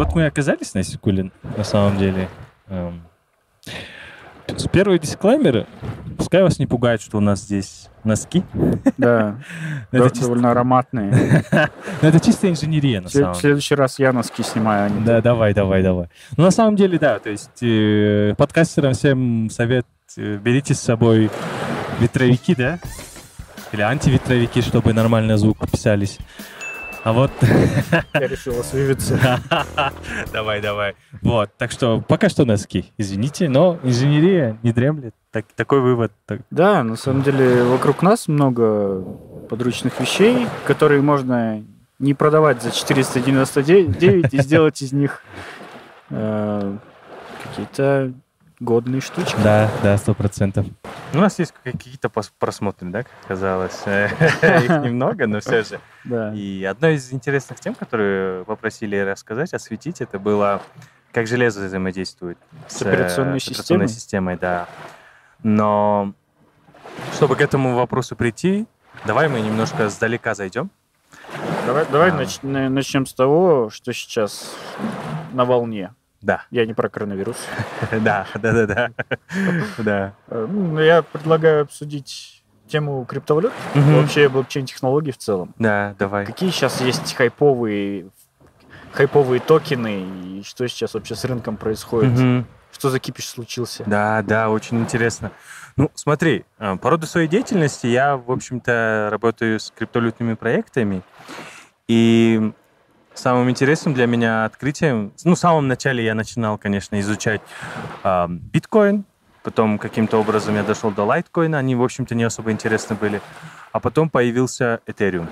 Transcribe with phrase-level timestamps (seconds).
[0.00, 2.28] вот мы оказались на Сикулин, на самом деле.
[2.68, 3.02] Эм,
[4.72, 5.66] Первый дисклеймер.
[6.16, 8.42] Пускай вас не пугает, что у нас здесь носки.
[8.96, 9.36] Да,
[9.92, 11.44] Это довольно ароматные.
[12.02, 13.40] Но это чисто инженерия, на В самом В деле.
[13.40, 16.08] следующий раз я носки снимаю, а не Да, давай, давай, давай.
[16.36, 19.86] Ну, на самом деле, да, то есть э, подкастерам всем совет,
[20.16, 21.30] э, берите с собой
[22.00, 22.78] ветровики, да?
[23.72, 26.18] Или антиветровики, чтобы нормально звук писались.
[27.02, 27.30] А вот...
[27.42, 29.18] Я решил освежиться.
[30.32, 30.94] Давай, давай.
[31.22, 35.14] Вот, так что пока что носки, извините, но инженерия не дремлет.
[35.32, 36.12] Так- такой вывод.
[36.26, 39.00] Так- Да, на самом деле вокруг нас много
[39.48, 41.64] подручных вещей, которые можно
[41.98, 45.22] не продавать за 499 и сделать из них
[46.10, 46.76] э,
[47.44, 48.12] какие-то
[48.60, 49.36] годные штучки.
[49.42, 50.66] Да, да, сто процентов.
[51.14, 53.82] У нас есть какие-то просмотры, да, как казалось.
[53.86, 55.80] Их немного, но все же.
[56.04, 56.32] Да.
[56.34, 60.60] И одна из интересных тем, которую попросили рассказать, осветить, это было,
[61.12, 63.88] как железо взаимодействует С операционной э, с операционной системой?
[63.88, 64.68] системой, да.
[65.42, 66.12] Но
[67.14, 68.66] чтобы к этому вопросу прийти,
[69.06, 70.70] давай мы немножко сдалека зайдем.
[71.66, 72.14] Давай, давай А.
[72.14, 74.54] нач- на- начнем с того, что сейчас
[75.32, 75.94] на волне.
[76.22, 77.38] Да, Я не про коронавирус.
[77.92, 78.90] да, да, да, да.
[79.78, 80.14] Да.
[80.82, 85.54] Я предлагаю обсудить тему криптовалют, вообще блокчейн-технологий в целом.
[85.58, 86.26] Да, давай.
[86.26, 88.10] Какие сейчас есть хайповые,
[88.92, 92.46] хайповые токены и что сейчас вообще с рынком происходит?
[92.72, 93.82] Что за кипиш случился?
[93.86, 95.32] Да, да, очень интересно.
[95.76, 101.02] Ну, смотри, э, по роду своей деятельности я, в общем-то, работаю с криптовалютными проектами.
[101.88, 102.52] И
[103.20, 107.42] самым интересным для меня открытием, ну, в самом начале я начинал, конечно, изучать
[108.02, 109.04] а, биткоин,
[109.42, 113.20] потом каким-то образом я дошел до лайткоина, они, в общем-то, не особо интересны были.
[113.72, 115.28] А потом появился Ethereum.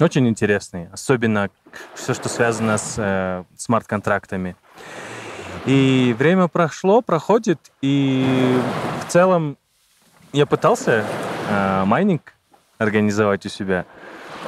[0.00, 1.50] Очень интересный, особенно
[1.94, 4.56] все, что связано с э, смарт-контрактами.
[5.66, 8.60] И время прошло, проходит, и
[9.04, 9.58] в целом
[10.32, 11.04] я пытался
[11.50, 12.32] э, майнинг
[12.78, 13.84] организовать у себя,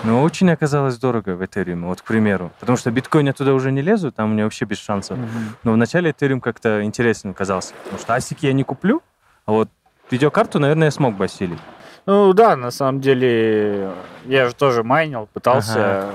[0.05, 2.53] но очень оказалось дорого в Ethereum, вот, к примеру.
[2.61, 5.19] Потому что биткоин я туда уже не лезу, там у меня вообще без шансов.
[5.19, 5.57] Мгм.
[5.65, 7.75] Но вначале Ethereum как-то интересным казался.
[7.85, 9.03] Потому что асики я не куплю,
[9.47, 9.69] а вот
[10.11, 11.59] видеокарту, наверное, я смог бы осилить.
[12.07, 13.93] Ну да, на самом деле,
[14.25, 16.11] я же тоже майнил, пытался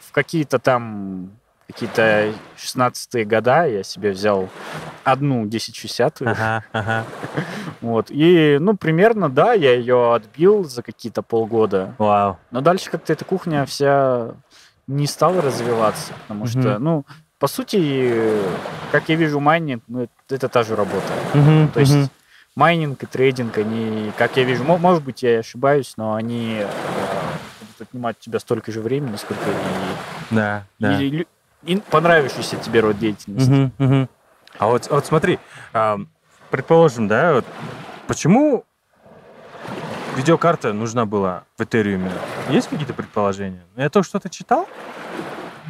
[0.00, 1.30] в какие-то там
[1.66, 4.48] какие-то 16-е года я себе взял
[5.02, 7.04] одну 1060 Ага, ага.
[7.80, 12.38] вот, и, ну, примерно, да, я ее отбил за какие-то полгода, Вау.
[12.50, 14.34] но дальше как-то эта кухня вся
[14.86, 16.84] не стала развиваться, потому что, Мгм.
[16.84, 17.06] ну,
[17.38, 18.40] по сути,
[18.92, 21.12] как я вижу майнинг, ну, это, та же работа.
[21.34, 22.10] Мгм, То есть
[22.54, 26.68] майнинг и трейдинг, они, как я вижу, мо- может быть, я ошибаюсь, но они э,
[27.80, 31.00] отнимать у тебя столько же времени, сколько и, Да, да.
[31.00, 31.26] и
[31.66, 33.50] и понравившийся тебе род деятельности.
[33.50, 34.08] Мгм, мгм.
[34.58, 35.38] А вот, вот смотри,
[35.72, 36.08] ам,
[36.50, 37.44] предположим, да, вот
[38.06, 38.64] почему
[40.16, 42.10] видеокарта нужна была в Ethereum?
[42.48, 43.64] Есть какие-то предположения?
[43.76, 44.68] Я то что-то читал,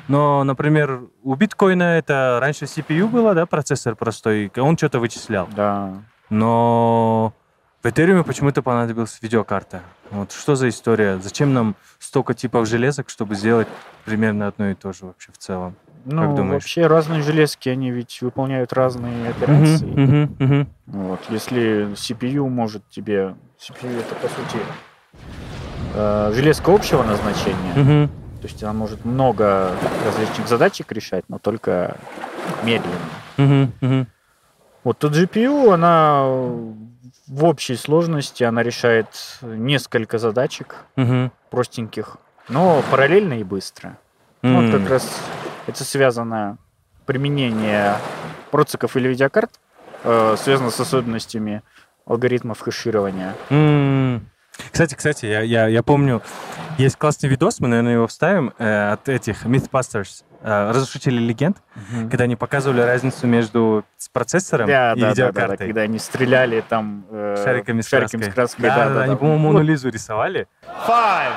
[0.08, 5.48] но, например, у биткоина это раньше CPU было, да, процессор простой, он что-то вычислял.
[5.56, 5.94] Да.
[6.28, 7.32] Но
[7.82, 9.82] в Ethereum почему-то понадобилась видеокарта.
[10.10, 11.18] Вот что за история?
[11.18, 13.68] Зачем нам столько типов железок, чтобы сделать
[14.04, 15.74] примерно одно и то же вообще в целом?
[16.04, 16.52] Ну, думаешь?
[16.52, 19.86] вообще разные железки, они ведь выполняют разные операции.
[19.86, 20.68] мгм, мгм.
[20.86, 21.20] Вот.
[21.30, 23.34] Если CPU может тебе...
[23.58, 24.58] CPU это, по сути,
[25.94, 27.74] э, железка общего назначения.
[27.74, 28.08] Мгм.
[28.40, 31.96] То есть она может много различных задачек решать, но только
[32.62, 32.98] медленно.
[33.38, 34.06] Мгм, мгм.
[34.84, 36.24] Вот тут GPU, она
[37.26, 39.06] в общей сложности, она решает
[39.40, 41.32] несколько задачек Мгм.
[41.50, 42.18] простеньких,
[42.50, 43.96] но параллельно и быстро.
[44.42, 45.22] Ну, Вот как раз
[45.66, 46.58] это связано
[47.06, 47.94] применение
[48.50, 49.50] процессоров или видеокарт,
[50.04, 51.62] э, связано с особенностями
[52.06, 53.34] алгоритмов хэширования.
[53.50, 54.28] М.
[54.70, 56.22] Кстати, кстати, я, я, я помню,
[56.78, 61.56] есть классный видос, мы, наверное, его вставим, э, от этих Mythbusters, э, разрушители легенд,
[62.08, 65.66] когда они показывали разницу между с процессором Да, и да, да, да, да, видеокартой.
[65.66, 68.30] когда они стреляли там э, Шариками с шариками краской.
[68.30, 68.62] с краской.
[68.68, 69.18] Да, да, да, да, они, да.
[69.18, 70.46] по-моему, Вот Мону Лизу рисовали.
[70.86, 71.32] Five,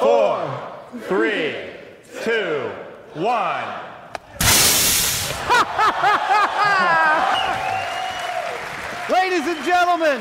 [0.00, 0.38] four,
[1.10, 1.54] three,
[2.24, 2.70] two,
[3.16, 3.64] one.
[9.08, 10.20] Ladies and gentlemen,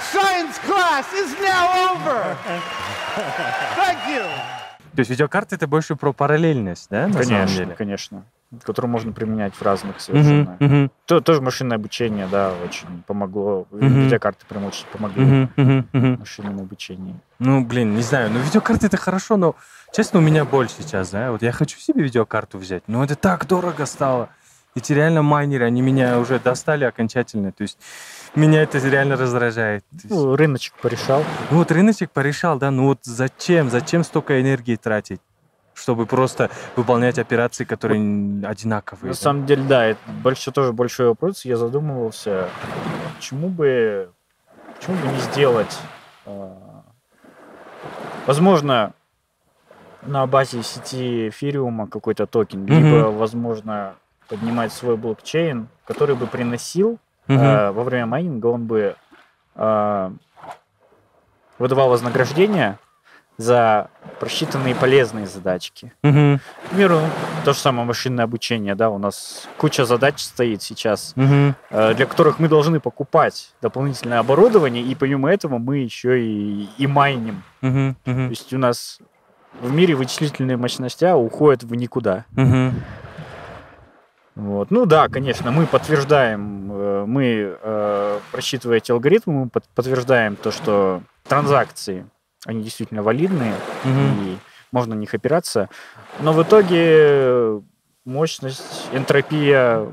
[0.00, 2.36] science class is now over.
[3.76, 4.24] Thank you.
[4.96, 7.74] То есть видеокарта это больше про параллельность, да, на самом Конечно, деле?
[7.76, 8.24] конечно.
[8.64, 10.56] Которую можно применять в разных совершенно.
[10.58, 13.66] мгм, То- тоже машинное обучение, да, очень помогло.
[13.70, 14.04] Мгм.
[14.04, 16.18] Видеокарты прям очень помогли мгм.
[16.18, 17.20] машинному обучению.
[17.38, 18.30] Ну, блин, не знаю.
[18.30, 19.54] Ну, видеокарты это хорошо, но,
[19.94, 21.30] честно, у меня боль сейчас, да.
[21.30, 24.30] Вот я хочу себе видеокарту взять, но это так дорого стало.
[24.74, 27.52] Эти реально майнеры, они меня уже достали окончательно.
[27.52, 27.78] То есть
[28.34, 29.84] меня это реально раздражает.
[30.08, 31.24] Ну, рыночек порешал.
[31.50, 33.70] ну, вот рыночек порешал, да, ну вот зачем?
[33.70, 35.20] Зачем столько энергии тратить?
[35.78, 38.00] Чтобы просто выполнять операции, которые
[38.44, 39.10] одинаковые.
[39.10, 39.20] На да?
[39.20, 41.44] самом деле, да, это больше, тоже большой вопрос.
[41.44, 42.48] Я задумывался,
[43.16, 44.10] почему бы,
[44.76, 45.78] почему бы не сделать,
[46.26, 46.82] а,
[48.26, 48.92] возможно,
[50.02, 52.72] на базе сети эфириума какой-то токен, Мгм.
[52.74, 53.94] либо, возможно,
[54.28, 56.98] поднимать свой блокчейн, который бы приносил
[57.28, 57.40] Мгм.
[57.40, 58.96] а, во время майнинга, он бы
[59.54, 60.12] а,
[61.58, 62.78] выдавал вознаграждение
[63.36, 65.92] за просчитанные полезные задачки.
[66.02, 66.40] Мгм.
[66.66, 67.00] К примеру,
[67.44, 72.38] то же самое машинное обучение, да, у нас куча задач стоит сейчас, э, для которых
[72.38, 77.42] мы должны покупать дополнительное оборудование, и помимо этого мы еще и, и майним.
[77.60, 77.96] Мгм.
[78.04, 78.28] То Мгм.
[78.30, 78.98] есть у нас
[79.60, 82.24] в мире вычислительные мощности уходят в никуда.
[82.32, 82.74] Мгм.
[84.36, 84.70] Вот.
[84.70, 90.52] Ну да, конечно, мы подтверждаем, э, мы, э, просчитывая эти алгоритмы, мы под- подтверждаем то,
[90.52, 92.06] что транзакции,
[92.46, 93.54] они действительно валидные,
[93.84, 94.20] Мгм.
[94.22, 94.38] и
[94.72, 95.68] можно на них опираться.
[96.20, 97.62] Но в итоге
[98.04, 99.86] мощность, энтропия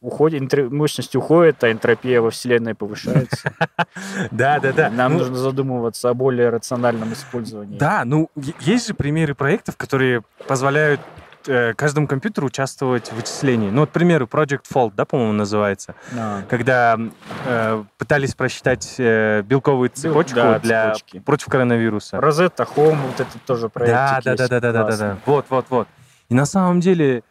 [0.00, 3.52] уходит, энтро- мощность уходит, а энтропия во Вселенной повышается.
[4.30, 4.90] Да, да, да.
[4.90, 7.78] Нам Ну, нужно задумываться о более рациональном использовании.
[7.78, 8.28] Да, ну
[8.60, 11.00] есть же примеры проектов, которые позволяют
[11.46, 13.70] э, каждому компьютеру участвовать в вычислении.
[13.70, 15.94] Ну, вот, к примеру, Project Fault, да, по-моему, называется.
[16.12, 16.42] Да.
[16.48, 16.98] Когда
[17.46, 21.20] э, пытались просчитать э, белковую цепочку да, для цепочки.
[21.20, 22.20] против коронавируса.
[22.20, 23.94] Розетта, Home, вот это тоже проект.
[23.94, 25.16] Да, да, да, да, да, да, да, да.
[25.26, 25.88] Вот, вот, вот.
[26.28, 27.22] И на самом деле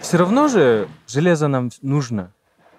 [0.00, 2.30] все равно же железо нам нужно.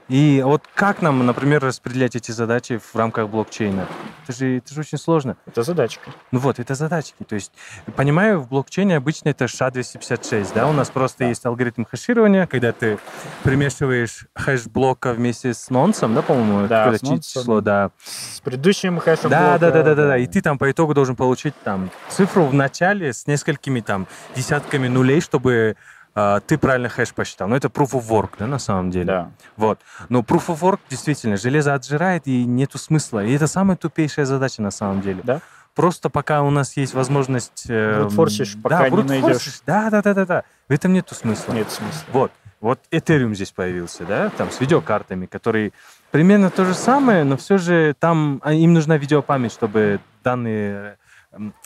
[0.08, 3.88] И вот как нам, например, распределять эти задачи в рамках блокчейна?
[4.24, 5.36] Это же, это же очень сложно.
[5.48, 6.12] Это задачка.
[6.32, 7.24] Ну вот, это задачки.
[7.28, 7.52] То есть,
[7.96, 10.68] понимаю, в блокчейне обычно это SHA-256, да?
[10.68, 11.30] У нас просто Да.
[11.30, 13.00] есть алгоритм хэширования, когда ты
[13.44, 17.22] примешиваешь хэш блока вместе с нонсом, да, по-моему, Да, с нонсом.
[17.42, 17.90] число, да.
[18.04, 20.18] С предыдущим хэшем Да, да, блока, да, да, да, да.
[20.18, 24.88] И ты там по итогу должен получить там цифру в начале с несколькими там десятками
[24.88, 27.50] нулей, чтобы а, ты правильно хэш посчитал.
[27.50, 29.06] Но это proof of work, да, на самом деле.
[29.06, 29.32] Да.
[29.58, 29.80] Вот.
[30.08, 33.26] Но proof of work действительно железо отжирает и нету смысла.
[33.26, 35.22] И это самая тупейшая задача на самом деле.
[35.24, 35.42] Да?
[35.76, 37.66] Просто пока у нас есть возможность...
[37.68, 39.62] э, Брутфорсишь, пока да, не найдешь.
[39.66, 40.44] Да, да, да, да, да.
[40.70, 41.52] В этом нету смысла.
[41.52, 42.06] Нет смысла.
[42.14, 42.32] Вот.
[42.62, 45.74] Вот Ethereum здесь появился, да, там с видеокартами, которые
[46.12, 50.98] примерно то же самое, но все же там а, им нужна видеопамять, чтобы данные,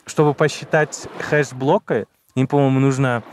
[0.07, 2.05] чтобы посчитать хэш блока,
[2.35, 3.23] им, по-моему, нужно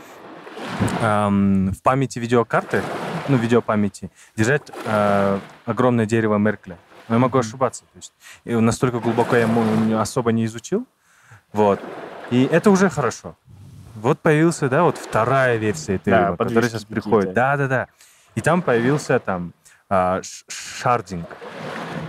[1.01, 2.81] ам, в памяти видеокарты,
[3.27, 6.77] ну, видеопамяти, держать а, огромное дерево Меркля.
[7.07, 7.83] Но я могу ошибаться.
[7.93, 8.13] То есть,
[8.45, 10.85] и настолько глубоко я ему особо не изучил.
[11.53, 11.79] Вот.
[12.31, 13.35] И это уже хорошо.
[13.95, 17.33] Вот появился, да, вот вторая версия Ethereum, Да, которая подвески сейчас приходит.
[17.33, 17.87] Да, да, да.
[18.35, 19.53] И там появился там
[19.89, 21.27] ш- шардинг,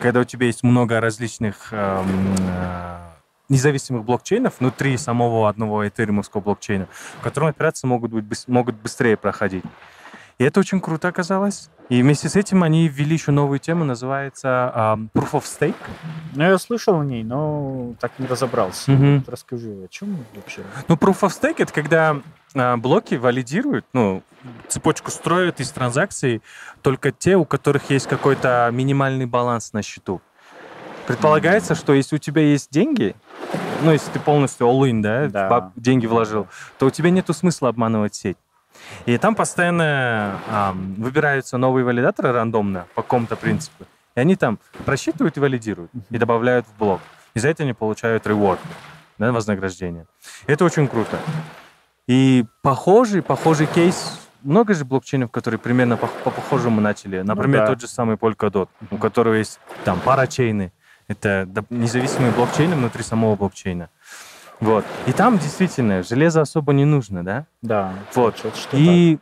[0.02, 3.07] когда у тебя есть много различных эм, э,
[3.48, 9.64] независимых блокчейнов внутри самого одного этериумовского блокчейна, в котором операции могут, быть, могут быстрее проходить.
[10.38, 11.68] И это очень круто оказалось.
[11.88, 15.74] И вместе с этим они ввели еще новую тему, называется ам, Proof of Stake.
[16.34, 18.90] Ну, я слышал о ней, но так не разобрался.
[18.92, 19.18] Мгм.
[19.18, 20.62] Вот расскажи, о чем вообще?
[20.86, 22.20] Ну, Proof of Stake— это когда
[22.54, 24.22] а, блоки валидируют, ну,
[24.68, 26.40] цепочку строят из транзакций
[26.82, 30.20] только те, у которых есть какой-то минимальный баланс на счету.
[31.08, 33.16] Предполагается, что если у тебя есть деньги,
[33.82, 35.72] ну, если ты полностью all-in, да, Да.
[35.76, 36.46] деньги вложил,
[36.78, 38.36] то у тебя нету смысла обманывать сеть.
[39.06, 43.84] И там постоянно ам, выбираются новые валидаторы рандомно по какому-то принципу.
[44.14, 47.00] И они там просчитывают и валидируют, и добавляют в блок.
[47.34, 48.58] И за это они получают reward,
[49.18, 50.06] да, вознаграждение.
[50.46, 51.18] Это очень круто.
[52.06, 57.20] И похожий, похожий кейс, много же блокчейнов, которые примерно по, по похожему начали.
[57.20, 57.66] Например, да.
[57.68, 60.72] тот же самый Polkadot, у которого есть там парачейны.
[61.08, 63.88] Это независимые блокчейны внутри самого блокчейна.
[64.60, 64.84] Вот.
[65.06, 67.46] И там действительно железо особо не нужно, да?
[67.62, 67.94] Да.
[68.14, 68.36] Вот.
[68.36, 69.18] что И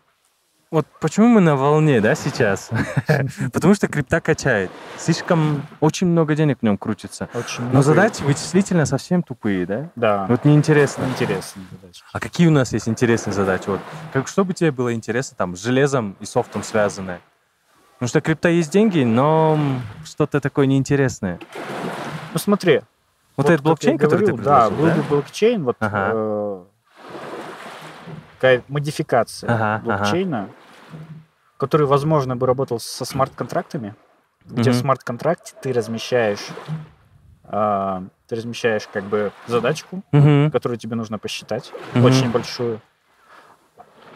[0.70, 2.70] вот почему мы на волне, да, сейчас?
[3.52, 4.70] Потому что крипта качает.
[4.98, 7.28] Слишком очень много денег в нем крутится.
[7.34, 9.90] Очень Но задачи вычислительно совсем тупые, да?
[9.94, 10.26] Да.
[10.28, 11.04] Вот неинтересно.
[11.04, 12.02] Интересные задачи.
[12.12, 13.68] А какие у нас есть интересные задачи?
[13.68, 13.80] Вот,
[14.12, 17.20] как, что бы тебе было интересно там с железом и софтом связанное?
[17.96, 19.58] Потому что крипта есть деньги, но
[20.04, 21.38] что-то такое неинтересное.
[22.32, 22.82] Ну смотри.
[23.38, 25.02] Вот, как этот блокчейн, который говорил, ты Да, был да?
[25.08, 26.12] блокчейн, вот Ага.
[26.14, 26.64] э,
[28.34, 29.82] такая модификация Ага, ага.
[29.82, 30.50] блокчейна,
[31.56, 33.94] который, возможно, бы работал со смарт-контрактами,
[34.44, 34.82] где в Мгм.
[34.82, 36.46] смарт-контракте ты размещаешь,
[37.44, 40.50] а, ты размещаешь как бы задачку, Мгм.
[40.50, 42.04] которую тебе нужно посчитать, Мгм.
[42.04, 42.82] очень большую,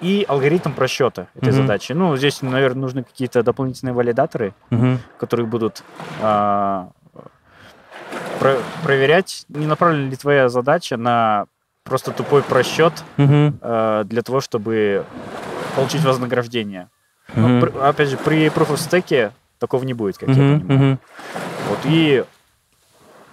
[0.00, 1.62] и алгоритм просчета этой Мгм.
[1.62, 1.92] задачи.
[1.92, 4.98] Ну, здесь, наверное, нужны какие-то дополнительные валидаторы, Мгм.
[5.18, 5.82] которые будут
[6.22, 6.88] а,
[8.38, 11.46] про- проверять, не направлена ли твоя задача на
[11.84, 13.58] просто тупой просчет Мгм.
[13.62, 15.04] а, для того, чтобы
[15.76, 16.88] получить вознаграждение.
[17.34, 17.60] Ну, Мгм.
[17.60, 20.60] при- опять же, при Proof of Stake такого не будет, как я Мгм.
[20.60, 20.78] понимаю.
[20.90, 20.98] Мгм.
[21.68, 22.24] Вот, и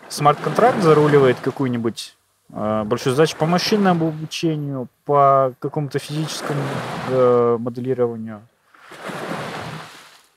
[0.09, 2.16] смарт-контракт заруливает какую-нибудь э,
[2.49, 6.61] большую задачу по машинному обучению, по какому-то физическому
[7.09, 8.41] э, моделированию.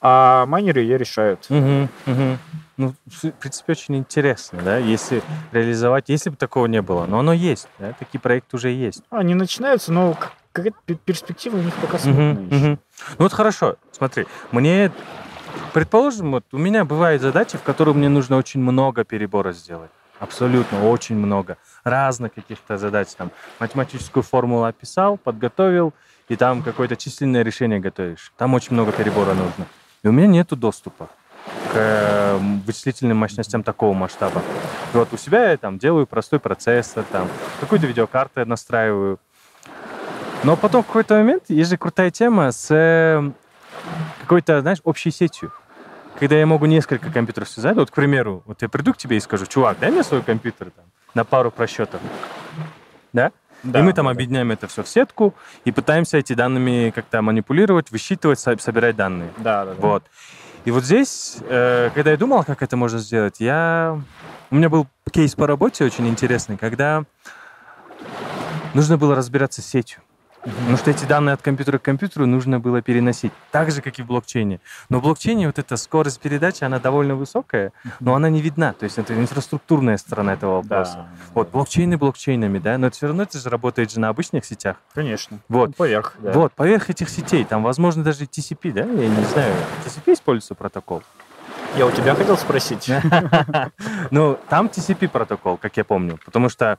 [0.02, 1.46] А майнеры ее решают.
[1.50, 2.38] Мгм, мгм.
[2.78, 7.34] Ну, в принципе, очень интересно, да, если реализовать, если бы такого не было, но оно
[7.34, 9.02] есть, да, такие проекты уже есть.
[9.10, 10.16] Они начинаются, но
[10.52, 12.54] какая-то пе- перспектива у них пока смутная еще.
[12.54, 12.78] мгм.
[13.18, 14.90] Ну вот хорошо, смотри, мне,
[15.74, 19.90] предположим, вот у меня бывают задачи, в которых мне нужно очень много перебора сделать.
[20.18, 21.58] Абсолютно, очень много.
[21.84, 23.08] Разных каких-то задач.
[23.16, 25.94] Там математическую формулу описал, подготовил,
[26.28, 28.32] и там какое-то численное решение готовишь.
[28.36, 29.66] Там очень много перебора нужно.
[30.02, 31.08] И у меня нету доступа
[31.72, 34.42] к вычислительным мощностям такого масштаба.
[34.92, 37.28] И вот у себя я там делаю простой процессор, там
[37.60, 39.18] какую-то видеокарту я настраиваю.
[40.42, 43.30] Но потом в какой-то момент есть же крутая тема с э,
[44.22, 45.52] какой-то, знаешь, общей сетью.
[46.18, 49.20] Когда я могу несколько компьютеров связать, вот, к примеру, вот я приду к тебе и
[49.20, 52.00] скажу, чувак, дай мне свой компьютер там, на пару просчетов.
[53.12, 53.32] Да?
[53.62, 54.12] Да, и мы там да.
[54.12, 59.30] объединяем это все в сетку и пытаемся эти данными как-то манипулировать, высчитывать, со- собирать данные.
[59.36, 59.80] Да, да, да.
[59.80, 60.04] Вот.
[60.64, 64.00] И вот здесь, э, когда я думал, как это можно сделать, я...
[64.50, 67.04] У меня был кейс по работе очень интересный, когда
[68.74, 70.00] нужно было разбираться с сетью.
[70.42, 73.32] Потому что эти данные от компьютера к компьютеру нужно было переносить.
[73.50, 74.60] Так же, как и в блокчейне.
[74.88, 78.72] Но в блокчейне вот эта скорость передачи, она довольно высокая, но она не видна.
[78.72, 81.06] То есть это инфраструктурная сторона этого Да, вопроса.
[81.34, 84.76] Вот, блокчейны блокчейнами, да, но все равно это же работает же на обычных сетях.
[84.94, 85.38] конечно.
[85.48, 85.68] Вот.
[85.68, 86.32] Ну, Поверх, да.
[86.32, 89.52] Вот, поверх этих сетей, там, возможно, даже TCP, да, я не знаю,
[89.84, 91.02] TCP используется протокол.
[91.76, 92.90] Я у тебя хотел спросить.
[94.10, 96.78] Ну, там TCP протокол, как я помню, потому что...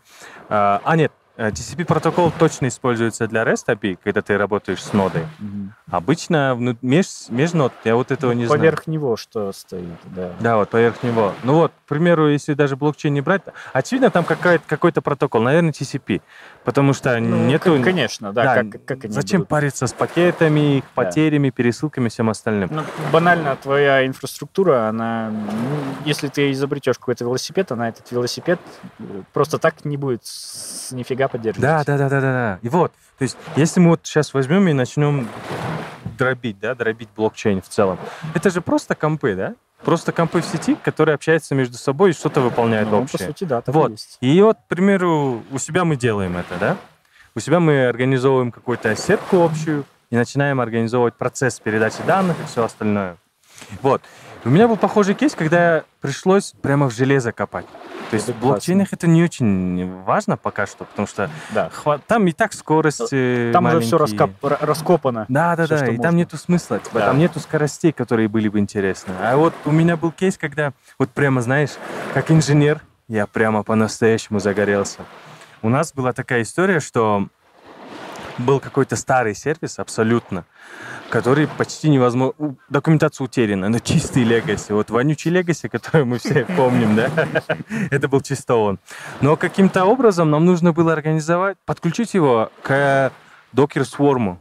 [0.50, 1.12] э, а, нет,
[1.50, 5.26] TCP протокол точно используется для REST API, когда ты работаешь с нодой.
[5.40, 5.74] Мгм.
[5.90, 8.60] Обычно вну- меж, межнод, я вот этого не знаю.
[8.60, 9.84] Поверх него что стоит,
[10.16, 10.32] да.
[10.40, 11.34] Да, вот поверх него.
[11.44, 13.42] Ну вот, к примеру, если даже блокчейн не брать,
[13.74, 16.22] очевидно, там какая-то, какой-то протокол, наверное, TCP,
[16.64, 17.80] потому что Ну, нету...
[17.80, 18.44] к- конечно, да.
[18.44, 19.50] да, как, как они зачем будут?
[19.50, 21.04] париться с пакетами, их Да.
[21.04, 22.70] потерями, пересылками, всем остальным?
[22.72, 28.60] Ну, банально, твоя инфраструктура, она, ну, если ты изобретешь какой-то велосипед, она этот велосипед
[29.00, 29.04] э,
[29.34, 31.62] просто так не будет с нифига поддерживать.
[31.62, 32.60] Да, да, да, да, да, да.
[32.62, 35.28] И вот, то есть, если мы вот сейчас возьмем и начнем
[36.18, 37.98] дробить, да, дробить блокчейн в целом,
[38.34, 39.54] это же просто компы, да?
[39.84, 43.28] Просто компы в сети, которые общаются между собой и что-то выполняют Ну, по общее.
[43.28, 43.92] сути, да, так и Вот.
[43.92, 44.18] есть.
[44.22, 46.78] И вот, к примеру, у себя мы делаем это, да?
[47.34, 52.64] У себя мы организовываем какую-то сетку общую и начинаем организовывать процесс передачи данных и все
[52.66, 53.18] остальное.
[53.82, 54.02] Вот.
[54.44, 57.66] У меня был похожий кейс, когда пришлось прямо в железо копать.
[58.10, 61.70] То есть Это в блокчейнах это не очень важно пока что, потому что Да.
[61.74, 64.58] хва- там и так скорость Там уже все маленькие.
[64.60, 65.26] раскопано.
[65.30, 66.18] Да, да, всё, да, и там можно.
[66.18, 67.06] нету смысла, типа, Да.
[67.08, 69.14] там нету скоростей, которые были бы интересны.
[69.22, 71.72] А вот у меня был кейс, когда вот прямо, знаешь,
[72.14, 75.02] как инженер, я прямо по-настоящему загорелся.
[75.62, 77.28] У нас была такая история, что
[78.42, 80.46] был какой-то старый сервис абсолютно,
[81.10, 82.56] который почти невозможно...
[82.70, 84.72] Документация утеряна, но чистый легаси.
[84.72, 87.10] Вот вонючий легаси, который мы все помним, да?
[87.92, 88.80] Это был чисто он.
[89.22, 93.12] Но каким-то образом нам нужно было организовать, подключить его к
[93.54, 94.38] Docker Swarm.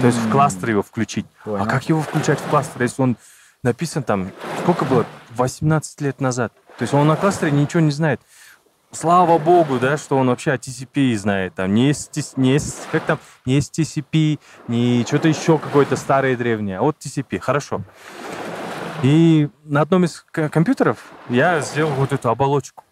[0.00, 1.26] То есть в кластер его включить.
[1.46, 3.16] А как его включать в кластер, если он
[3.62, 4.30] написан там,
[4.62, 5.06] сколько было,
[5.36, 6.52] 18 лет назад?
[6.78, 8.20] То есть он на кластере ничего не знает.
[8.92, 11.54] Слава богу, да, что он вообще о TCP знает.
[11.54, 12.58] Там не есть, TC не
[12.90, 17.38] как там, не TCP, не что-то еще какое-то старое и древнее, а вот TCP.
[17.38, 17.82] Хорошо.
[19.02, 22.84] И на одном из компьютеров я сделал вот эту оболочку.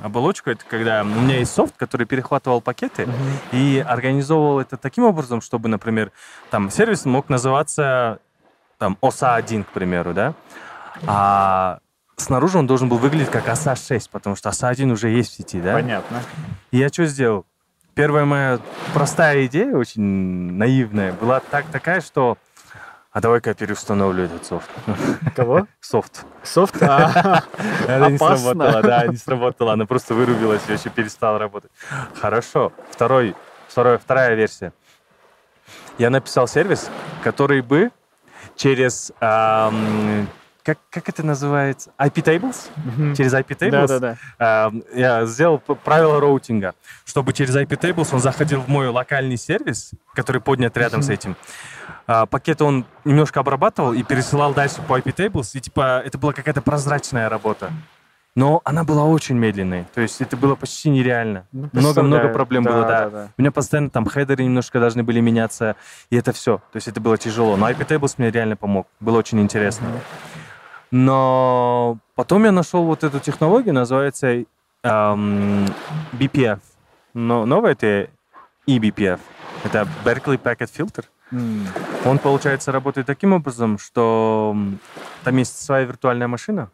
[0.00, 3.08] Оболочку это когда у меня есть софт, который перехватывал пакеты
[3.50, 6.12] и организовывал это таким образом, чтобы, например,
[6.50, 8.20] там сервис мог называться
[8.78, 10.34] там OSA1, к примеру, да,
[11.06, 11.78] а
[12.16, 15.74] снаружи он должен был выглядеть как OSA6, потому что OSA1 уже есть в сети, да.
[15.74, 16.22] Понятно.
[16.70, 17.46] И я что сделал?
[17.94, 18.58] Первая моя
[18.92, 22.36] простая идея, очень наивная, была так, такая, что
[23.16, 24.68] а давай-ка я переустановлю этот софт.
[25.34, 25.66] Кого?
[25.80, 26.26] Софт.
[26.42, 26.76] Софт?
[26.82, 27.44] А,
[27.88, 29.72] Это не сработало, да, не сработало.
[29.72, 31.70] Она просто вырубилась и вообще перестала работать.
[32.20, 32.74] Хорошо.
[32.90, 33.34] Второй,
[33.68, 34.74] второй, вторая версия.
[35.96, 36.90] Я написал сервис,
[37.24, 37.90] который бы
[38.54, 39.12] через...
[39.20, 40.28] ам,
[40.66, 41.92] как, как это называется?
[41.96, 42.56] IP tables?
[42.84, 43.14] Мгм.
[43.14, 44.16] Через IP tables Да-да-да.
[44.38, 49.36] ам, я сделал п- правила роутинга, чтобы через IP tables он заходил в мой локальный
[49.36, 51.36] сервис, который поднят рядом с этим.
[52.08, 56.32] А, Пакеты он немножко обрабатывал и пересылал дальше по IP tables, и типа это была
[56.32, 57.70] какая-то прозрачная работа.
[58.34, 61.46] Но она была очень медленной, то есть это было почти нереально.
[61.52, 62.88] Ну, Много-много проблем было, да.
[63.04, 63.28] Да-да-да.
[63.38, 65.74] У меня постоянно там хедеры немножко должны были меняться,
[66.10, 66.58] и это все.
[66.70, 67.56] То есть это было тяжело.
[67.56, 68.88] Но IP Tables мне реально помог.
[69.00, 69.86] Было очень интересно.
[70.96, 74.44] Но потом я нашел вот эту технологию, называется
[74.82, 75.66] эм,
[76.12, 76.60] BPF.
[77.12, 78.08] Но новая это
[78.66, 79.20] eBPF.
[79.64, 81.04] Это Berkeley Packet Filter.
[81.32, 81.66] М.
[82.06, 84.56] Он, получается, работает таким образом, что
[85.22, 86.70] там есть своя виртуальная машина,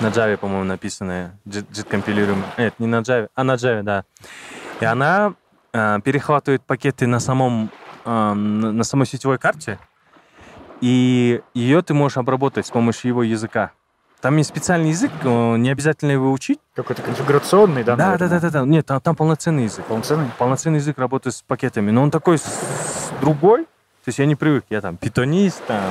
[0.00, 2.52] на Java, по-моему, написанная, JIT-компилируемая.
[2.58, 4.04] Нет, не на Java, а на Java, да.
[4.80, 5.34] И она
[5.72, 7.70] э, перехватывает пакеты на самом
[8.04, 9.78] э, на самой сетевой карте,
[10.80, 13.72] и ее ты можешь обработать с помощью его языка.
[14.20, 16.58] Там есть специальный язык, э, не обязательно его учить.
[16.74, 17.96] Какой-то конфигурационный, да?
[17.96, 18.64] Да, да, да, да, да.
[18.64, 20.26] Нет, там, там полноценный язык Полноценный?
[20.38, 23.64] полноценный язык работает с пакетами, но он такой с- другой.
[23.64, 25.82] То есть я не привык, я там питонист, там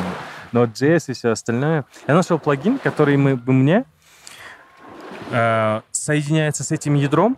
[0.54, 1.86] Node.js и все остальное.
[2.08, 3.86] Я нашел плагин, который мы, мне
[5.32, 7.38] э, соединяется с этим ядром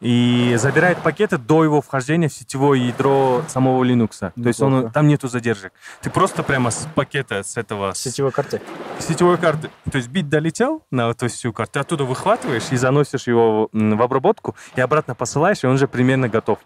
[0.00, 4.18] и забирает пакеты до его вхождения в сетевое ядро самого Linux.
[4.20, 4.94] То есть он, Неплохо.
[4.94, 5.72] там нету задержек.
[6.02, 8.60] Ты просто прямо с пакета, с этого, с Сетевой карты.
[9.00, 9.70] сетевой карты.
[9.90, 14.02] То есть бит долетел на эту всю карту, ты оттуда выхватываешь и заносишь его в
[14.02, 16.58] обработку и обратно посылаешь, и он же примерно готов.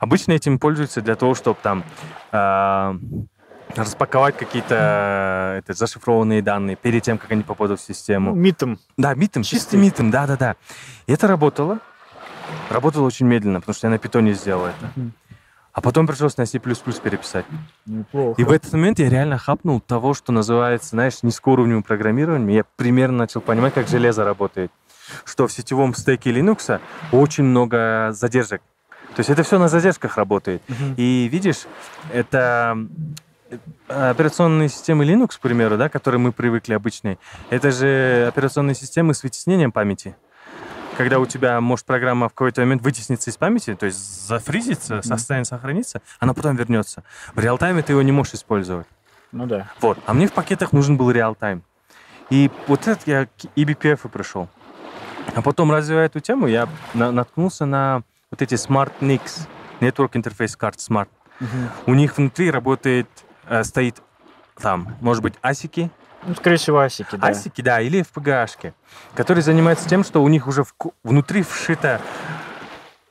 [0.00, 1.84] Обычно этим пользуются для того, чтобы там
[2.32, 2.96] а,
[3.76, 8.34] распаковать какие-то это, зашифрованные данные перед тем, как они попадут в систему.
[8.34, 8.78] Митом.
[8.96, 10.56] Да, митом, чистый митом, да-да-да.
[11.06, 11.78] И это работало.
[12.70, 14.92] Работало очень медленно, потому что я на питоне сделал это.
[15.72, 17.46] А потом пришлось на C++ переписать.
[17.86, 18.40] Неплохо.
[18.40, 22.48] И в этот момент я реально хапнул того, что называется, знаешь, низкоуровневым программированием.
[22.48, 24.72] Я примерно начал понимать, как железо работает.
[25.24, 26.80] Что в сетевом стеке Linux
[27.12, 28.60] очень много задержек.
[29.14, 30.62] То есть это все на задержках работает.
[30.68, 30.94] Мгм.
[30.96, 31.66] И видишь,
[32.12, 32.76] это
[33.50, 37.18] э, операционные системы Linux, к примеру, да, к которым мы привыкли обычные,
[37.50, 40.16] это же операционные системы с вытеснением памяти.
[40.98, 45.44] Когда у тебя может программа в какой-то момент вытесниться из памяти, то есть зафризится, состояние
[45.44, 47.04] сохранится, она потом вернется.
[47.36, 48.84] В реал-тайме ты его не можешь использовать.
[49.30, 49.70] Ну да.
[49.80, 49.96] Вот.
[50.06, 51.62] А мне в пакетах нужен был реал-тайм.
[52.30, 54.48] И вот это я к eBPF и пришел.
[55.36, 59.46] А потом, развивая эту тему, я на- наткнулся на вот эти Smart NICs,
[59.78, 61.08] Network Interface Card Smart.
[61.86, 63.06] У них внутри работает,
[63.48, 64.02] э, стоит
[64.60, 65.92] там, может быть, асики,
[66.28, 67.28] Ну, скорее всего, асики, да.
[67.28, 68.74] асики, да, или FPGA-шки,
[69.14, 72.00] которые занимаются тем, что у них уже в внутри вшито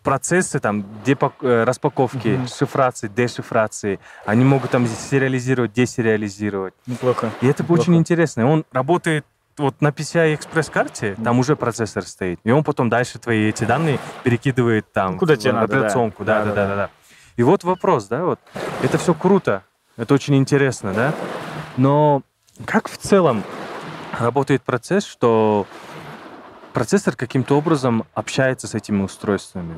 [0.04, 2.48] процессы там депак- э, распаковки, Мгм.
[2.48, 4.00] шифрации, дешифрации.
[4.26, 6.76] Они могут там сериализировать, десериализировать.
[6.86, 7.32] Неплохо.
[7.42, 7.82] И это Неплохо.
[7.82, 8.48] очень интересно.
[8.50, 9.26] Он работает
[9.58, 13.64] вот на PCI Express карте, там уже процессор стоит, и он потом дальше твои эти
[13.64, 15.78] данные перекидывает там Куда в тебе надо, да.
[15.80, 16.24] операционку.
[16.24, 16.90] Да, да, Да, да, да, да, да.
[17.36, 18.40] И вот вопрос, да, вот
[18.84, 19.64] это все круто,
[19.98, 21.14] это очень интересно, да,
[21.76, 22.22] но
[22.66, 23.44] как в целом
[24.18, 25.68] работает процесс, что
[26.74, 29.76] процессор каким-то образом общается с этими устройствами?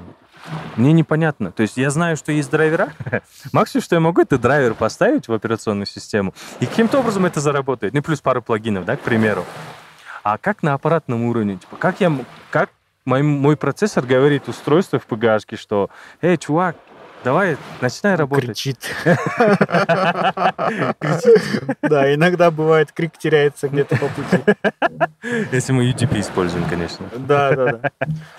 [0.75, 1.51] Мне непонятно.
[1.51, 2.93] То есть я знаю, что есть драйвера.
[3.51, 6.33] Максимум, что я могу, это драйвер поставить в операционную систему.
[6.59, 7.93] И каким-то образом это заработает.
[7.93, 9.45] Ну, плюс пару плагинов, да, к примеру.
[10.23, 11.57] А как на аппаратном уровне?
[11.57, 12.11] Типа, как я,
[12.51, 12.69] как
[13.05, 15.89] мой, мой процессор говорит устройству в PGA, что,
[16.21, 16.75] эй, чувак,
[17.23, 18.47] давай, начинай работать.
[18.49, 18.77] Кричит.
[21.82, 24.38] Да, иногда бывает, крик теряется где-то по пути.
[25.51, 27.05] Если мы UDP используем, конечно.
[27.15, 27.91] Да, да, да.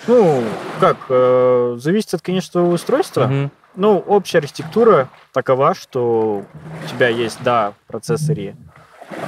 [0.07, 0.45] Ну,
[0.79, 3.51] как, э, зависит от, конечно, устройства.
[3.77, 6.45] Ну, общая архитектура такова, что
[6.85, 8.57] у тебя есть, да, в процессоре,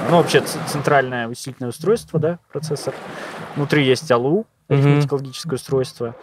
[0.09, 2.93] ну, вообще центральное вычислительное устройство, да, процессор.
[3.55, 4.87] Внутри есть ALU, Мгм.
[4.87, 6.15] арифметико-логическое устройство.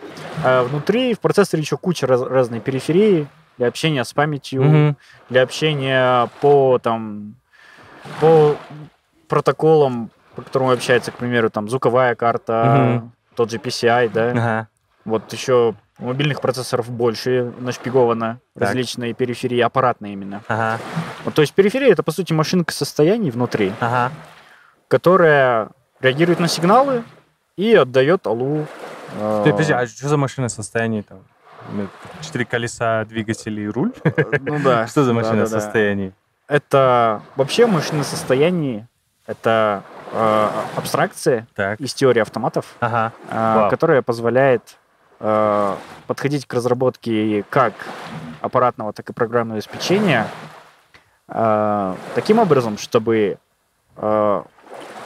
[0.44, 3.26] А внутри в процессоре еще куча раз- разной периферии
[3.58, 4.96] для общения с памятью, Мгм.
[5.28, 7.34] для общения по там
[8.20, 8.56] по
[9.28, 13.12] протоколам, по которым общается, к примеру, там звуковая карта, Мгм.
[13.36, 14.30] тот же PCI, да.
[14.30, 14.68] Ага.
[15.04, 18.62] Вот еще у мобильных процессоров больше нашпиговано Так.
[18.68, 20.42] различные периферии, аппаратные именно.
[20.48, 20.78] Ага.
[21.24, 24.10] Вот, то есть периферия это по сути машинка состояний внутри, Ага.
[24.88, 25.68] которая
[26.00, 27.02] реагирует на сигналы
[27.60, 28.66] и отдает алу.
[29.18, 31.18] э, Ты, подожди, а что за машина состояния там?
[31.72, 31.88] Ну,
[32.22, 33.92] Четыре колеса, двигатель и руль?
[34.40, 34.86] Ну да.
[34.88, 35.60] Что за машина да-да-да.
[35.60, 36.12] состояний?
[36.48, 38.86] Это вообще машина состояний.
[39.26, 41.78] Это э, абстракция Так.
[41.80, 43.12] из теории автоматов, Ага.
[43.30, 43.70] э, Вау.
[43.70, 44.78] которая позволяет
[45.20, 47.74] э, подходить к разработке как
[48.40, 50.26] аппаратного, так и программного обеспечения
[51.28, 53.38] э, таким образом, чтобы
[53.96, 54.42] э,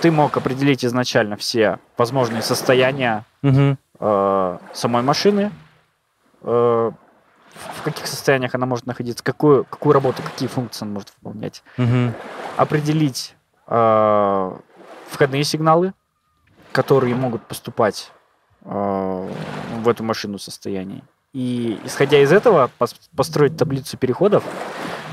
[0.05, 3.79] ты мог определить изначально все возможные состояния Мгм.
[4.01, 5.51] э, самой машины,
[6.43, 6.91] э,
[7.77, 12.13] в каких состояниях она может находиться, какую, какую работу, какие функции она может выполнять, Мгм.
[12.59, 13.35] определить
[13.67, 14.53] э,
[15.09, 15.95] входные сигналы,
[16.73, 18.13] которые могут поступать
[18.63, 19.31] э,
[19.79, 21.03] в эту машину состоянии.
[21.33, 24.45] И исходя из этого пос- построить таблицу переходов,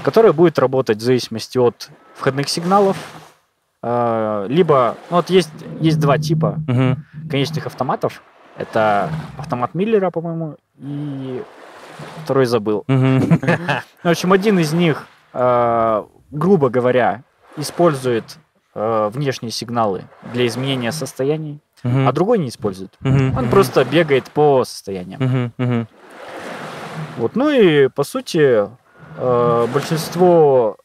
[0.04, 2.98] которая будет работать в зависимости от входных сигналов,
[3.84, 7.04] либо ну, вот есть есть два типа Мгм.
[7.30, 8.22] конечных автоматов.
[8.58, 11.42] Это автомат Миллера, по-моему, и
[12.24, 12.84] второй забыл.
[12.88, 13.20] Мгм.
[14.04, 17.24] В общем, один из них, э, грубо говоря,
[17.58, 18.38] использует
[18.76, 22.94] э, внешние сигналы для изменения состояний, а другой не использует.
[23.04, 25.52] Он просто бегает по состояниям.
[27.18, 27.36] Вот.
[27.36, 28.68] Ну и, по сути,
[29.18, 30.78] э, большинство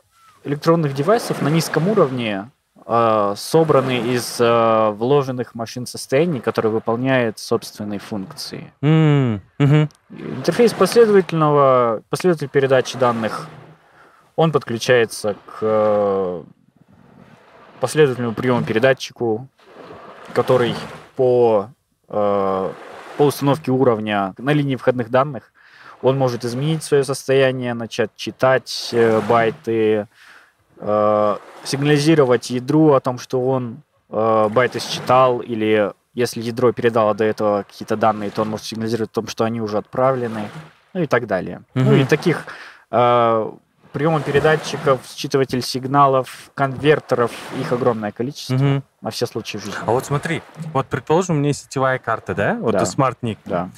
[0.45, 2.51] электронных девайсов на низком уровне
[2.87, 8.73] э, собраны из э, вложенных машин состояний, которые выполняют собственные функции.
[8.83, 9.43] М.
[9.59, 9.89] Мгм.
[10.11, 13.49] Интерфейс последовательного, последователь передачи данных,
[14.37, 16.45] он подключается к э,
[17.81, 19.49] последовательному приему передатчику,
[20.35, 20.75] который
[21.17, 21.71] по,
[22.09, 22.73] э,
[23.17, 25.53] по установке уровня на линии входных данных
[26.03, 30.07] он может изменить свое состояние, начать читать э, байты,
[30.79, 37.25] э, сигнализировать ядру о том, что он э, байты считал, или если ядро передало до
[37.25, 40.49] этого какие-то данные, то он может сигнализировать о том, что они уже отправлены,
[40.95, 41.63] ну и так далее.
[41.75, 41.95] Ну Мгм.
[41.95, 42.47] и таких
[42.91, 43.53] э,
[43.93, 48.83] приемопередатчиков, считыватель сигналов, конвертеров, их огромное количество Мгм.
[49.01, 49.75] на все случаи жизни.
[49.87, 52.55] А вот смотри, вот предположим, у меня есть сетевая карта, да?
[52.61, 52.85] Вот Да.
[52.87, 53.39] смарт-ник.
[53.45, 53.71] Да.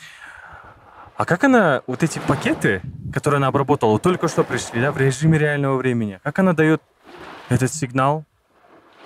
[1.18, 2.80] А как она, вот эти пакеты,
[3.12, 6.80] которые она обработала, только что пришли, да, в режиме реального времени, как она дает
[7.48, 8.22] этот сигнал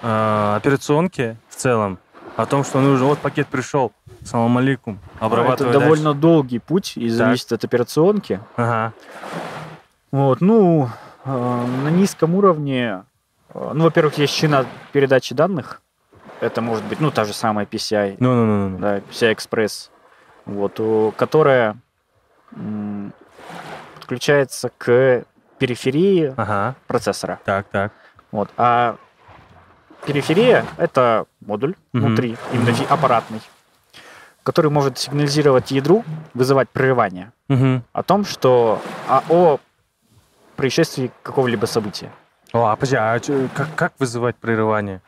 [0.03, 1.99] э, операционке в целом
[2.37, 3.93] о том, что нужно, вот пакет пришел,
[4.25, 8.41] салам алейкум, Это обрабатывай довольно долгий путь и зависит от операционки.
[8.57, 8.93] Ага.
[10.11, 10.91] Вот, ну,
[11.25, 13.05] э, на низком уровне,
[13.55, 15.81] э, ну, во-первых, есть шина передачи данных.
[16.41, 18.79] Это может быть, ну, та же самая PCI, Ну-ну-ну.
[18.79, 19.89] да, PCI Express,
[20.45, 21.79] вот, у- которая
[24.01, 25.25] подключается к
[25.59, 26.75] периферии Ага.
[26.87, 27.39] процессора.
[27.45, 27.93] Так, так.
[28.31, 28.51] Вот.
[28.57, 28.97] А
[30.07, 32.07] периферия— это модуль Мгм.
[32.07, 33.41] внутри, именно фи- аппаратный,
[34.43, 37.85] который может сигнализировать ядру, вызывать прерывание Мгм.
[37.93, 39.59] о том, что а, о
[40.57, 42.11] происшествии какого-либо события.
[42.53, 43.19] О, а подожди, а
[43.55, 45.01] как, как вызывать прерывание?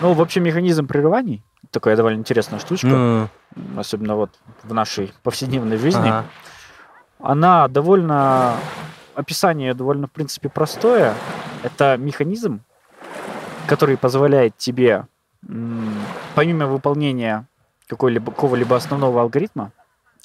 [0.00, 3.28] Ну, в общем, механизм прерываний такая довольно интересная штучка, Ну,
[3.76, 4.30] особенно вот
[4.62, 6.08] в нашей повседневной жизни.
[6.08, 6.24] ага.
[7.20, 8.54] Она довольно
[9.14, 11.14] описание довольно в принципе простое.
[11.62, 12.60] Это механизм,
[13.66, 15.06] который позволяет тебе
[16.34, 17.46] помимо выполнения
[17.88, 19.72] какой-либо какого-либо основного алгоритма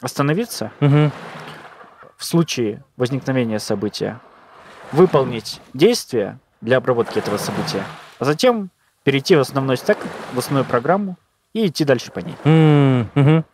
[0.01, 1.11] остановиться Мгм.
[2.17, 4.19] в случае возникновения события,
[4.91, 7.83] выполнить действие для обработки этого события,
[8.19, 8.69] а затем
[9.03, 9.97] перейти в основной стек,
[10.33, 11.15] в основную программу
[11.53, 12.35] и идти дальше по ней.
[12.43, 13.45] Мгм.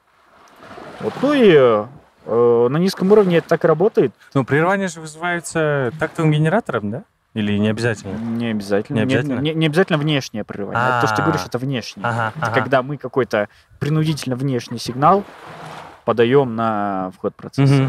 [1.02, 1.14] Вот.
[1.22, 1.86] Ну и э,
[2.30, 4.14] на низком уровне это так и работает.
[4.34, 7.04] Ну, прерывание же вызывается тактовым генератором, да?
[7.36, 8.18] Или не обязательно?
[8.18, 8.98] Не обязательно.
[8.98, 9.40] Не Не, обязательно?
[9.40, 10.84] не- не обязательно внешнее прерывание.
[10.94, 11.48] Вот То, что ты говоришь, А.
[11.48, 12.06] это внешнее.
[12.06, 15.24] Ага, Это когда мы какой-то принудительно внешний сигнал
[16.06, 17.88] подаем на вход процесса.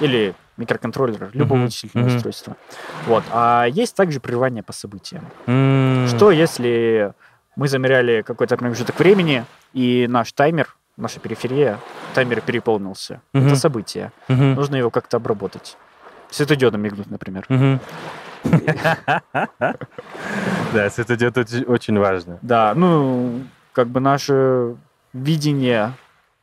[0.00, 2.16] Или микроконтроллера, любого вычислительного мгм.
[2.16, 2.56] устройства.
[3.06, 3.24] Вот.
[3.32, 5.24] А есть также прерывание по событиям.
[6.08, 7.12] Что если
[7.56, 11.78] мы замеряли какой-то промежуток времени, и наш таймер, наша периферия,
[12.14, 13.20] таймер переполнился?
[13.32, 13.46] Мгм.
[13.46, 14.12] Это событие.
[14.28, 14.54] Мгм.
[14.54, 15.76] Нужно его как-то обработать.
[16.30, 17.46] Светодиодом мигнуть, например.
[17.48, 17.80] Мгм.
[20.74, 22.38] Да, светодиод очень- важно.
[22.42, 24.76] Да, ну, как бы наше
[25.12, 25.94] видение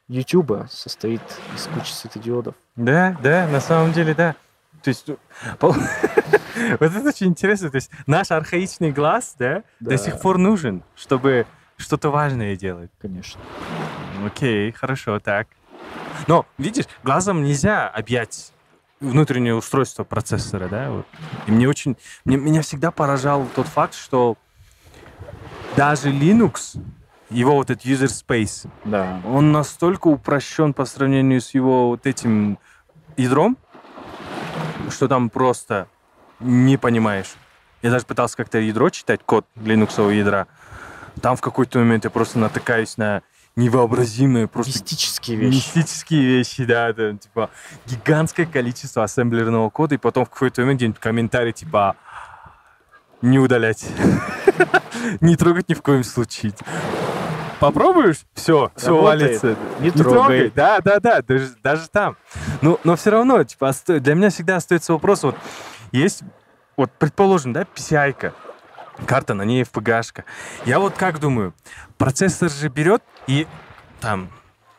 [0.08, 1.22] YouTube состоит
[1.56, 2.56] из кучи светодиодов.
[2.76, 4.36] Да, да, на самом деле, да.
[4.82, 5.08] То есть,
[5.62, 5.78] вот
[6.80, 7.70] это очень интересно.
[7.70, 9.98] То есть наш архаичный глаз, да, до Да.
[9.98, 11.46] сих пор нужен, чтобы
[11.78, 12.90] что-то важное делать.
[13.02, 13.40] Конечно.
[14.26, 15.48] Окей, хорошо, так.
[16.28, 18.52] Но, видишь, глазом нельзя объять
[19.00, 20.90] внутреннее устройство процессора, да?
[20.90, 21.06] Вот.
[21.48, 21.98] И мне очень...
[22.24, 24.38] мне- меня всегда поражал тот факт, что
[25.76, 26.82] даже Linux,
[27.30, 29.22] его вот этот user space, Да.
[29.26, 32.58] он настолько упрощен по сравнению с его вот этим
[33.18, 33.58] ядром,
[34.90, 35.88] что там просто
[36.40, 37.34] не понимаешь.
[37.82, 40.48] Я даже пытался как-то ядро читать, код линуксового ядра.
[41.22, 43.22] Там в какой-то момент я просто натыкаюсь на
[43.56, 45.56] невообразимые просто Мистические вещи.
[45.56, 47.50] мистические вещи, да, там, типа
[47.86, 51.96] гигантское количество ассемблерного кода, и потом в какой-то момент где-нибудь комментарий типа
[53.22, 53.86] не удалять.
[55.22, 56.54] Не трогать ни в коем случае.
[57.60, 58.26] Попробуешь?
[58.34, 59.56] Все, все валится.
[59.80, 60.52] Не трогай.
[60.54, 61.22] Да, да, да,
[61.64, 62.18] даже, там.
[62.62, 65.36] Ну, но все равно, типа, для меня всегда остается вопрос, вот,
[65.92, 66.24] есть,
[66.76, 68.34] вот, предположим, да, PCI-ка,
[69.06, 70.24] карта, на ней FPGA-шка.
[70.66, 71.54] Я вот как думаю,
[71.98, 73.48] процессор же берет и
[74.02, 74.30] там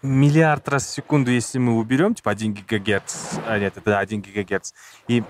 [0.02, 4.72] миллиард раз в секунду, если мы уберем, типа 1 гигагерц, а нет, это 1 гигагерц,
[5.09, 5.24] и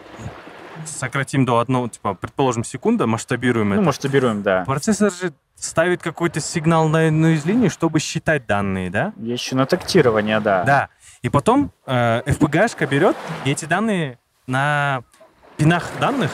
[0.84, 3.82] сократим до одного, типа, предположим, секунда, масштабируем Ну, это.
[3.84, 4.64] масштабируем, да.
[4.66, 9.14] Процессор же ставит какой-то сигнал на одну из линий, чтобы считать данные, да?
[9.16, 10.64] Еще на тактирование, да.
[10.64, 10.88] Да.
[11.22, 15.02] И потом э, FPGA-шка берет и эти данные на
[15.56, 16.30] пинах данных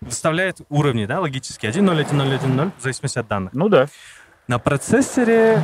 [0.00, 1.66] выставляет уровни, да, логически.
[1.66, 3.52] 1.0, 1.0, 1.0, в зависимости от данных.
[3.52, 3.88] Ну да.
[4.48, 5.60] На процессоре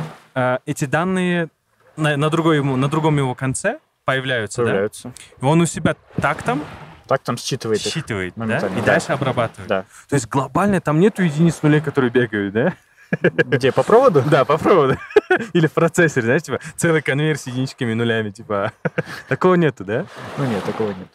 [0.65, 1.49] эти данные
[1.97, 5.09] на, на, другой на другом его конце появляются, Появляются.
[5.09, 5.13] да?
[5.41, 6.63] И он у себя тактом
[7.07, 8.57] Так там считывает считывает, да?
[8.57, 8.81] И да.
[8.85, 9.67] дальше обрабатывает.
[9.67, 9.85] Да.
[10.09, 12.73] То есть глобально там нету единиц нулей, которые бегают, да?
[13.21, 14.23] Где, по проводу?
[14.25, 14.97] Да, по проводу.
[15.53, 18.71] Или в процессоре, знаешь, типа целый конвейер с единичками, нулями, типа.
[19.27, 20.05] Такого нету, да?
[20.37, 21.07] Ну нет, такого нет.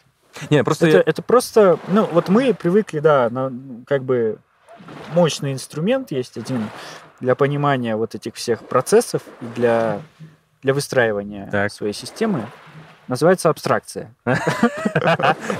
[0.49, 0.87] Не, просто...
[0.87, 3.51] Это, я- это просто, ну, вот мы привыкли, да, на,
[3.85, 4.37] как бы
[5.13, 6.69] мощный инструмент есть один
[7.19, 10.01] для понимания вот этих всех процессов и для,
[10.63, 11.71] для выстраивания Так.
[11.71, 12.45] своей системы.
[13.07, 14.13] Называется абстракция.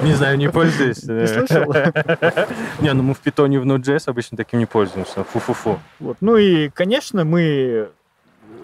[0.04, 1.02] Не знаю, не пользуюсь.
[1.04, 1.74] Не слышал?
[2.80, 5.24] Не, ну мы в питоне в Node.js обычно таким не пользуемся.
[5.24, 5.80] Фу-фу-фу.
[6.00, 6.18] Вот.
[6.22, 7.90] Ну и, конечно, мы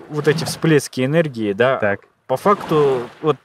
[0.10, 2.02] вот эти всплески энергии, да, Так.
[2.28, 3.38] по факту, вот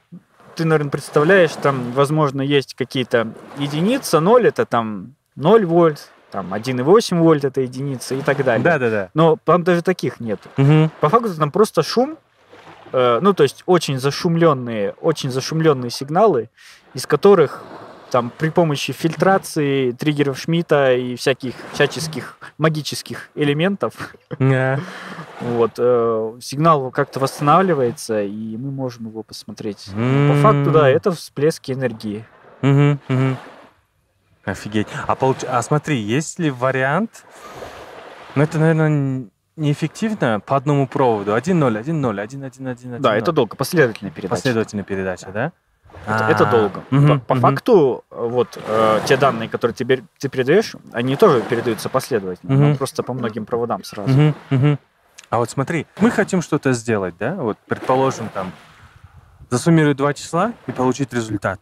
[0.55, 7.19] ты, наверное, представляешь, там, возможно, есть какие-то единицы, ноль это там 0 вольт, там 1,8
[7.19, 8.63] вольт это единица и так далее.
[8.63, 9.09] Да-да-да.
[9.13, 10.39] Но там даже таких нет.
[10.57, 10.89] Мгм.
[10.99, 12.17] По факту там просто шум,
[12.93, 16.49] э, ну, то есть очень зашумленные, очень зашумленные сигналы,
[16.93, 17.61] из которых
[18.11, 23.93] там при помощи фильтрации, триггеров Шмидта и всяких всяческих магических элементов
[24.37, 24.79] Да.
[25.41, 29.89] вот, э, сигнал как-то восстанавливается, и мы можем его посмотреть.
[29.93, 30.41] По М.
[30.41, 32.25] факту, да, это всплески энергии.
[34.45, 34.87] Офигеть.
[35.07, 37.25] А, получ- а смотри, есть ли вариант,
[38.35, 39.25] ну это, наверное,
[39.55, 41.35] неэффективно по одному проводу.
[41.35, 42.99] 1-0, 1-0, 1-1-1-1.
[42.99, 44.35] Да, это долго, последовательная передача.
[44.35, 45.51] Последовательная передача, да?
[46.07, 46.83] Это, это А, долго.
[46.89, 47.41] мгм, по по мгм.
[47.41, 52.67] факту, вот э, те данные, которые ты, бер- ты передаешь, они тоже передаются последовательно, но
[52.69, 52.77] Мгм.
[52.77, 54.09] просто по многим проводам сразу.
[54.09, 54.79] Мгм, мгм.
[55.29, 57.35] А вот смотри, мы хотим что-то сделать, да?
[57.35, 58.51] Вот, предположим, там,
[59.49, 61.59] засуммировать два числа и получить результат.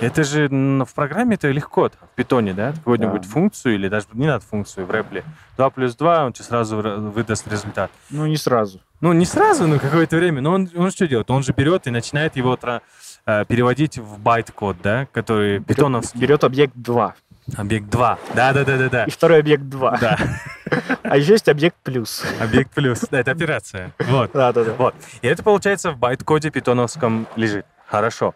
[0.00, 2.72] Это же в программе это легко, там, в питоне, да?
[2.72, 3.28] Какую-нибудь Да.
[3.28, 5.24] функцию или даже не надо функцию в рэпле.
[5.56, 7.90] 2 плюс 2, он тебе сразу ра- выдаст результат.
[8.10, 8.80] Ну, не сразу.
[9.00, 10.42] Ну, не сразу, но какое-то время.
[10.42, 11.30] Но он, он что делает?
[11.30, 12.82] Он же берет и начинает его тра-
[13.24, 15.06] э, переводить в байт-код, да?
[15.12, 16.20] Который питоновский.
[16.20, 17.14] Берет объект 2.
[17.56, 18.18] Объект 2.
[18.34, 19.04] Да-да-да-да-да.
[19.04, 19.96] И второй объект 2.
[19.98, 20.18] Да,
[21.04, 22.22] А еще есть объект плюс.
[22.40, 23.00] объект плюс.
[23.10, 23.92] Да, это операция.
[24.00, 24.30] Вот.
[24.34, 24.72] Да, да, да.
[24.74, 24.94] Вот.
[25.22, 27.64] И это, получается, в байт-коде питоновском лежит.
[27.86, 28.34] Хорошо.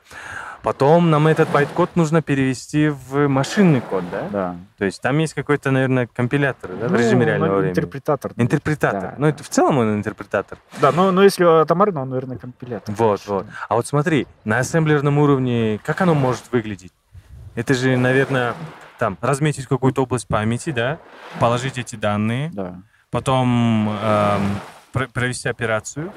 [0.63, 4.29] Потом нам этот байт-код нужно перевести в машинный код, да?
[4.31, 4.57] Да.
[4.77, 7.71] То есть там есть какой-то, наверное, компилятор да, в режиме Ну, реального ну, времени.
[7.73, 8.33] Интерпретатор.
[8.37, 9.01] Интерпретатор.
[9.01, 10.59] Да, ну, это в целом он интерпретатор.
[10.81, 12.95] Да, но, но если атомарно, он, наверное, компилятор.
[12.95, 13.47] Вот, вот.
[13.69, 16.93] А вот смотри, на ассемблерном уровне, как оно может выглядеть?
[17.55, 18.55] Это же, наверное,
[18.99, 20.99] там, разметить какую-то область памяти, да,
[21.39, 22.75] положить эти данные, Да.
[23.11, 24.43] потом эм,
[24.93, 26.13] пр- провести операцию.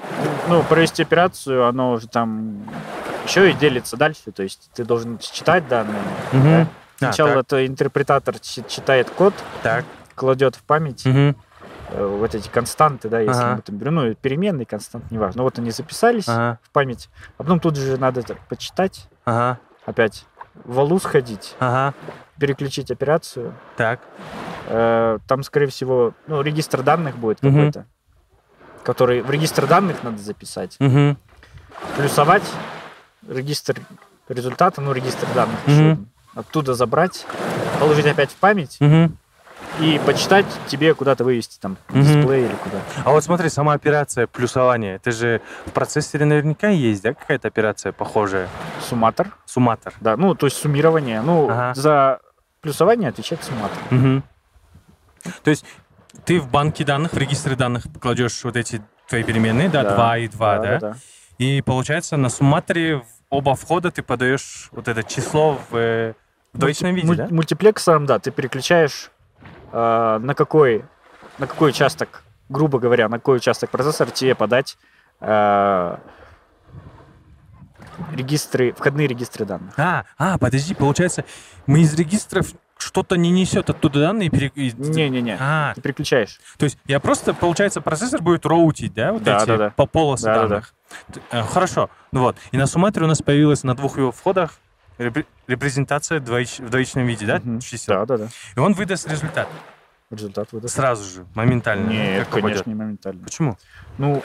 [0.49, 2.65] Ну, провести операцию, оно уже там
[3.25, 4.31] еще и делится дальше.
[4.31, 6.01] То есть ты должен считать данные.
[6.31, 6.43] Мгм.
[6.43, 6.61] да.
[6.61, 9.83] А, Сначала так, это интерпретатор чи- читает код, так.
[10.15, 11.33] кладет в память э,
[11.91, 13.55] вот эти константы, да, если Ага.
[13.57, 15.39] мы там берем, ну, переменные константы, неважно.
[15.39, 19.59] Ну, вот они записались Ага, в память, а потом тут же надо это почитать, ага,
[19.85, 20.25] опять
[20.63, 21.93] в валу сходить, ага.
[22.39, 23.53] переключить операцию.
[23.75, 23.99] Так.
[24.67, 27.53] Э, Там, скорее всего, ну, регистр данных будет Мгм.
[27.53, 27.85] какой-то,
[28.83, 30.77] который в регистр данных надо записать.
[30.79, 31.17] Мгм.
[31.97, 32.43] плюсовать
[33.27, 33.79] регистр
[34.29, 36.07] результата, ну, регистр данных один.
[36.35, 37.25] Оттуда забрать,
[37.79, 39.15] положить опять в память Мгм.
[39.79, 42.01] и почитать тебе куда-то вывести, там, Мгм.
[42.01, 42.79] дисплей или куда.
[43.05, 47.91] А вот смотри, сама операция плюсования, это же в процессоре наверняка есть, да, какая-то операция
[47.91, 48.49] похожая?
[48.81, 49.93] Сумматор, Сумматор.
[50.01, 51.21] да, ну, то есть суммирование.
[51.21, 51.73] Ну, Ага.
[51.75, 52.19] за
[52.61, 53.77] плюсование отвечает сумматор.
[53.91, 54.23] Мгм.
[55.43, 55.65] То есть
[56.25, 60.27] ты в банке данных, в регистре данных кладешь вот эти твои переменные, да, 2 и
[60.27, 60.95] 2, да?
[61.37, 66.13] И получается на сумматоре в оба входа ты подаешь вот это число в, э,
[66.53, 67.27] в двоичном виде, Муль- да?
[67.29, 69.11] Мультиплексором, да, ты переключаешь
[69.71, 70.85] э, на какой
[71.39, 74.77] на какой участок, грубо говоря, на какой участок процессора тебе подать
[75.19, 75.97] э,
[78.11, 79.73] регистры, входные регистры данных.
[79.77, 81.25] А, а, подожди, получается,
[81.65, 82.47] мы из регистров
[82.83, 84.27] что-то не несет оттуда данные.
[84.27, 85.37] и пере- Не-не-не.
[85.39, 86.39] А, Ты переключаешь.
[86.57, 89.69] то есть я просто, получается, процессор будет роутить, да, вот Да, эти да, да.
[89.71, 90.73] по полосы Да, да, данных.
[91.11, 91.89] Т- э, Хорошо.
[92.11, 92.35] Ну вот.
[92.51, 94.55] И на сумматре у нас появилась на двух его входах
[94.99, 97.59] репре- репрезентация двоич- в двоичном виде, да, Мгм.
[97.61, 97.95] чисел.
[97.95, 98.27] Да, да, да.
[98.55, 99.47] И он выдаст результат
[100.11, 100.75] Результат выдаст.
[100.75, 101.89] сразу же, моментально.
[101.89, 102.43] Нет, как попадет.
[102.63, 103.23] конечно, не моментально.
[103.23, 103.57] Почему?
[103.97, 104.21] Ну,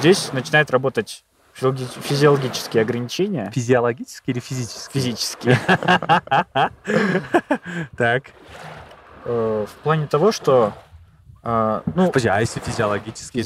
[0.00, 3.50] здесь начинает работать физиологи- физиологические ограничения.
[3.54, 4.92] Физиологически или физически?
[4.92, 5.58] Физические.
[7.96, 8.24] Так.
[9.24, 10.72] Э, В плане того, что...
[11.42, 13.42] э, Ну, Подожди, а если это физиологические,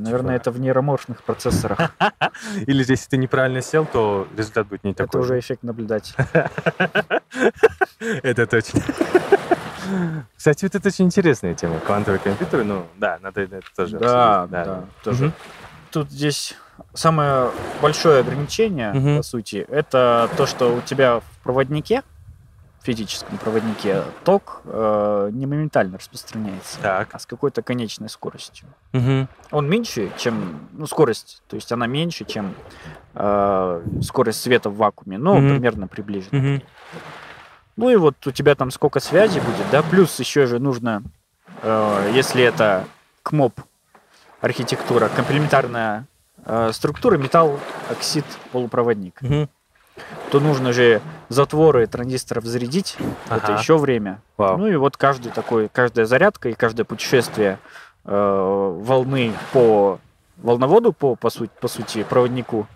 [0.00, 1.92] наверное, Типа- это в нейроморфных процессорах.
[2.66, 5.20] Или если ты неправильно сел, то результат будет не Это такой.
[5.22, 6.26] уже эффект наблюдателя.
[8.22, 8.80] Это точно.
[10.36, 11.80] Кстати, вот это очень интересная тема.
[11.80, 15.32] Квантовые компьютеры, ну, да, надо это тоже Да, да, тоже.
[15.90, 16.54] Тут здесь
[16.94, 17.50] самое
[17.82, 19.16] большое ограничение, Мгм.
[19.18, 22.02] по сути, это то, что у тебя в проводнике,
[22.82, 27.08] в физическом проводнике, ток э, не моментально распространяется, Так.
[27.14, 28.68] а с какой-то конечной скоростью.
[28.92, 29.28] Мгм.
[29.50, 32.54] Он меньше, чем, ну, скорость, то есть она меньше, чем
[33.14, 35.48] э, скорость света в вакууме, но Мгм.
[35.50, 36.38] примерно приближена.
[36.38, 36.62] Мгм.
[37.76, 41.02] Ну и вот у тебя там сколько связи будет, да, плюс еще же нужно,
[41.62, 42.84] э, если это
[43.22, 43.60] КМОП
[44.40, 46.06] архитектура, комплементарная
[46.46, 47.58] э, структура, металл,
[47.90, 49.48] оксид, полупроводник, Мгм.
[50.30, 53.58] то нужно же затворы транзисторов зарядить, это Ага.
[53.58, 54.20] еще время.
[54.36, 54.56] Вау.
[54.58, 57.58] Ну и вот каждый такой, каждая зарядка и каждое путешествие
[58.06, 59.98] э, волны по
[60.38, 62.66] волноводу, по, по, сути, по сути проводнику,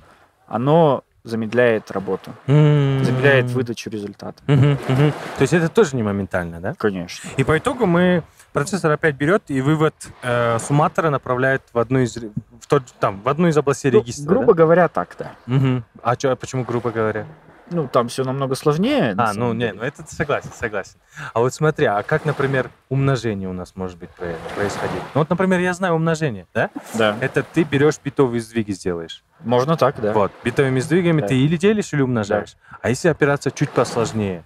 [0.46, 3.03] оно замедляет работу, М.
[3.03, 4.42] замедляет выдачу результата.
[4.46, 6.74] То есть это тоже не моментально, да?
[6.77, 7.31] Конечно.
[7.38, 8.22] И по итогу мы
[8.55, 13.29] процессор опять берет и вывод э, сумматора направляет в одну из в тот, там в
[13.29, 14.27] одну из областей Ну, регистра.
[14.27, 15.33] грубо говоря, так, да.
[15.47, 15.55] да?
[15.55, 15.85] Мгм.
[16.03, 17.27] А чё, почему грубо говоря?
[17.71, 19.14] Ну, там все намного сложнее.
[19.14, 19.79] на А, ну самом не, деле.
[19.81, 20.97] ну это согласен, согласен.
[21.33, 25.01] А вот смотри, а как, например, умножение у нас может быть про- происходить?
[25.14, 26.71] Ну вот, например, я знаю умножение, да?
[26.95, 27.17] Да.
[27.21, 29.25] Это ты берешь битовые сдвиги сделаешь.
[29.40, 30.12] Можно так, да.
[30.12, 31.29] Вот, битовыми сдвигами Да.
[31.29, 32.55] ты или делишь, или умножаешь.
[32.83, 34.45] А если операция чуть посложнее,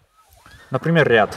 [0.70, 1.36] Например, ряд.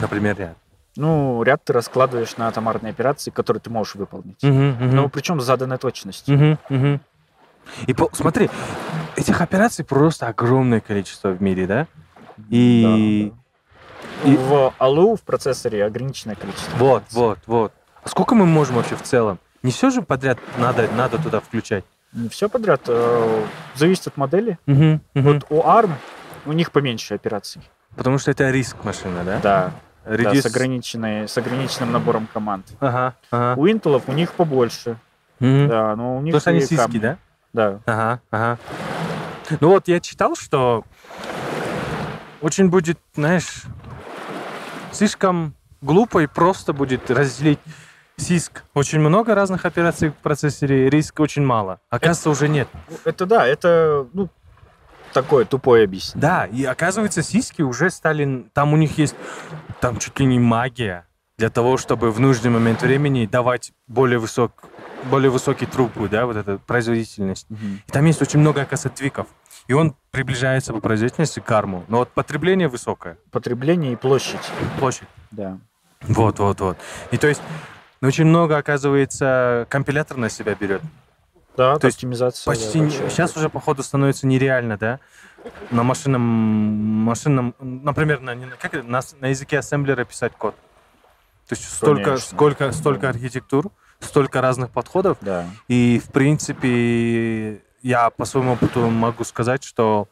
[0.00, 0.56] например, ряд.
[0.96, 4.42] Ну, ряд ты раскладываешь на атомарные операции, которые ты можешь выполнить.
[4.42, 4.96] Мгм, мгм.
[4.96, 6.34] Но причем с заданной точностью.
[6.36, 7.00] Мгм, мгм.
[7.86, 8.48] И по- смотри,
[9.16, 11.86] этих операций просто огромное количество в мире, да?
[12.50, 14.40] И Да, и- да.
[14.40, 16.76] В ALU в процессоре ограниченное количество.
[16.76, 17.18] вот, операций.
[17.20, 17.72] вот, вот.
[18.04, 19.38] А сколько мы можем вообще в целом?
[19.62, 21.84] Не все же подряд надо, надо туда включать.
[22.12, 22.82] Не все подряд.
[22.86, 24.58] э, Зависит от модели.
[24.66, 25.24] Мгм, мгм.
[25.32, 25.92] Вот у ARM
[26.46, 27.60] у них поменьше операций.
[27.96, 29.40] Потому что это риск машина, да?
[29.42, 29.72] Да,
[30.06, 32.66] да, Reduce- с, ограниченной, с ограниченным набором команд.
[32.80, 33.60] Ага, ага.
[33.60, 34.96] У Intel у них побольше.
[35.40, 35.68] Мгм.
[35.68, 36.98] Да, но у них Потому что они сиськи, камни.
[36.98, 37.18] да?
[37.52, 37.80] Да.
[37.86, 38.58] Ага, ага.
[39.60, 40.84] Ну вот я читал, что
[42.40, 43.62] очень будет, знаешь,
[44.92, 47.60] слишком глупо и просто будет разделить
[48.16, 48.64] сиск.
[48.74, 51.80] Очень много разных операций в процессоре, риск очень мало.
[51.90, 52.68] Оказывается, уже нет.
[53.04, 54.28] Это да, это ну,
[55.12, 56.20] такое тупое объяснение.
[56.20, 58.46] Да, и оказывается, сиськи уже стали...
[58.54, 59.14] Там у них есть
[59.80, 61.06] там чуть ли не магия
[61.38, 64.52] для того, чтобы в нужный момент времени давать более, высок,
[65.10, 67.46] более высокий трубку, да, вот эту производительность.
[67.50, 69.26] И там есть очень много, оказывается, твиков.
[69.68, 71.84] И он приближается по производительности к арму.
[71.88, 73.18] Но вот потребление высокое.
[73.32, 74.40] Потребление и площадь.
[74.78, 75.08] Площадь.
[75.30, 75.58] Да.
[76.02, 76.78] Вот, вот, вот.
[77.10, 77.42] И то есть
[78.00, 80.82] очень много, оказывается, компилятор на себя берет.
[81.56, 82.44] Да, То есть оптимизация.
[82.44, 83.10] да, Почти не- большая.
[83.10, 85.00] сейчас уже, походу, становится нереально, да?
[85.70, 90.54] На машинном, машинном, например, на, как это, на, на языке ассемблера писать код.
[91.48, 92.28] То есть столько, Конечно.
[92.36, 95.18] сколько, столько архитектур, столько разных подходов.
[95.20, 95.46] Да.
[95.68, 100.08] И, в принципе, я по своему опыту могу сказать, что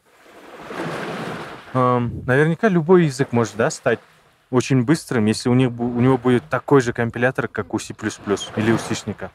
[1.73, 3.99] эм, наверняка любой язык может да, стать
[4.49, 7.93] очень быстрым, если у, них, у него будет такой же компилятор, как у C++
[8.55, 9.31] или у Сишника.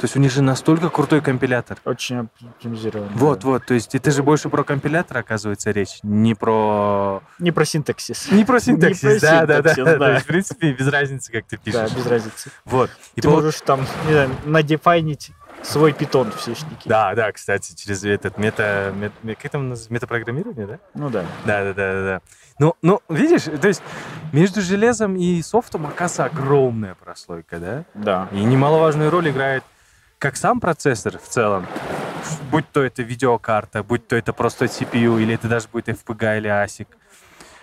[0.00, 1.76] То есть у них же настолько крутой компилятор.
[1.84, 3.10] Очень оптимизировано.
[3.16, 3.48] Вот, да.
[3.48, 7.22] вот, то есть это же больше про компилятор, оказывается, речь, не про...
[7.38, 8.30] Не про синтаксис.
[8.32, 10.12] Не про синтаксис, про да, да, да, То да.
[10.14, 11.92] есть, в принципе, без разницы, как ты Да, пишешь.
[11.94, 12.50] без разницы.
[12.64, 12.88] Вот.
[13.14, 15.32] И Ты пол- можешь там, не знаю, надефайнить
[15.62, 16.88] свой питон в сишнике.
[16.88, 18.94] Да, да, кстати, через этот мета...
[18.96, 19.74] мет- ме- как там?
[19.90, 20.78] Метапрограммирование, да?
[20.94, 21.26] Ну да.
[21.44, 22.20] Да, да, да, да, да.
[22.58, 23.82] Ну, ну, видишь, то есть
[24.32, 27.84] между железом и софтом, оказывается, огромная прослойка, да?
[27.92, 28.28] Да.
[28.32, 29.62] И немаловажную роль играет
[30.20, 31.66] как сам процессор в целом,
[32.50, 36.48] будь то это видеокарта, будь то это просто CPU, или это даже будет FPGA или
[36.48, 36.86] ASIC,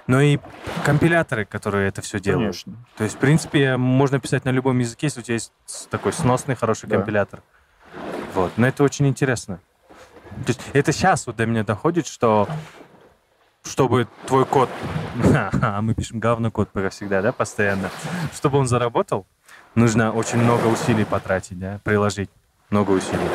[0.08, 0.40] но и
[0.84, 2.64] компиляторы, которые это все делают.
[2.64, 2.76] Конечно.
[2.98, 5.54] То есть, в принципе, можно писать на любом языке, если у тебя есть
[5.92, 6.98] такой сносный, хороший Да.
[6.98, 7.44] компилятор.
[8.34, 8.52] Вот.
[8.58, 9.60] Но это очень интересно.
[10.46, 12.50] То есть это сейчас вот до меня доходит, что
[13.64, 14.70] чтобы твой код,
[15.62, 17.92] а мы пишем говно код пока всегда, да, постоянно,
[18.34, 19.28] чтобы он заработал,
[19.76, 22.30] нужно очень много усилий потратить, да, приложить
[22.70, 23.30] много усилий.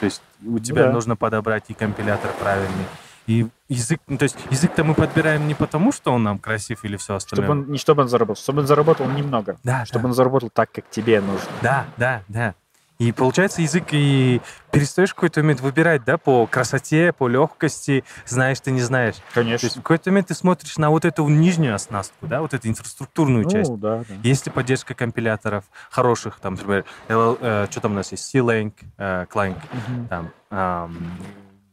[0.00, 0.92] То есть у тебя да.
[0.92, 2.86] нужно подобрать и компилятор правильный,
[3.28, 6.96] и язык, ну, то есть язык-то мы подбираем не потому, что он нам красив или
[6.96, 7.46] все остальное.
[7.46, 9.58] Чтобы он, не чтобы он заработал, чтобы он заработал немного.
[9.62, 10.08] Да, Чтобы да.
[10.08, 11.46] он заработал так, как тебе нужно.
[11.60, 12.54] Да, да, да.
[12.98, 14.40] И получается язык и
[14.72, 19.14] перестаешь какой-то момент выбирать, да, по красоте, по легкости, знаешь ты, не знаешь.
[19.14, 19.66] То Конечно.
[19.66, 23.44] есть в какой-то момент ты смотришь на вот эту нижнюю оснастку, да, вот эту инфраструктурную
[23.44, 23.70] часть.
[23.70, 24.14] Ну, да, да.
[24.24, 28.72] Есть ли поддержка компиляторов хороших, там, например, LL, э, что там у нас есть, C-Lang,
[28.96, 30.08] э, Clang, Мгм.
[30.08, 31.18] там, ам,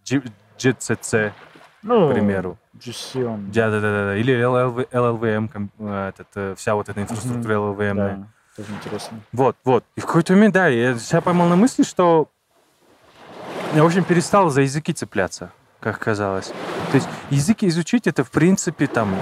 [0.07, 0.21] G-
[0.59, 1.33] GCC,
[1.81, 2.59] Ну, к примеру.
[2.77, 3.49] GC он...
[3.49, 7.95] Да, да, да, да, или LLV, LLVM, э, этот, э, вся вот эта инфраструктура LLVM.
[7.95, 8.27] да.
[8.55, 9.19] Тоже интересно.
[9.33, 9.83] Вот, вот.
[9.95, 12.29] И в какой-то момент, да, я себя поймал на мысли, что
[13.73, 15.51] я очень перестал за языки цепляться,
[15.81, 16.53] как казалось.
[16.91, 19.13] То есть языки изучить это, в принципе, там,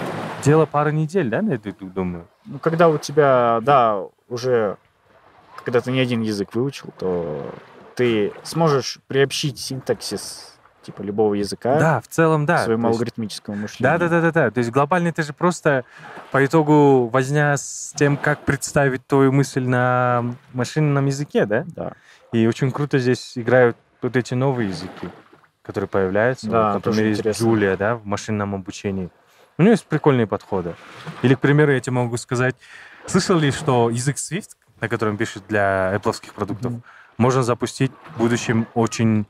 [0.43, 2.27] дело пары недель, да, я так думаю?
[2.45, 4.77] Ну, когда у тебя, да, уже,
[5.63, 7.55] когда ты не один язык выучил, то
[7.95, 10.52] ты сможешь приобщить синтаксис
[10.83, 12.59] типа любого языка Да, в целом, да.
[12.63, 13.99] своему есть- алгоритмическому мышлению.
[13.99, 14.51] Да, да, да, да, да.
[14.51, 15.85] То есть глобально это же просто
[16.31, 21.63] по итогу возня с тем, как представить твою мысль на машинном языке, да?
[21.67, 21.93] Да.
[22.31, 25.09] И очень круто здесь играют вот эти новые языки,
[25.61, 26.49] которые появляются.
[26.49, 27.39] Да, вот, например, есть.
[27.41, 29.09] Джулия, да, в машинном обучении.
[29.57, 30.75] У нее есть прикольные подходы.
[31.21, 32.55] Или, к примеру, я тебе могу сказать,
[33.05, 34.49] слышал ли, что язык Swift,
[34.81, 36.83] на котором пишет для Apple продуктов, Мгм.
[37.17, 39.27] можно запустить в будущем очень,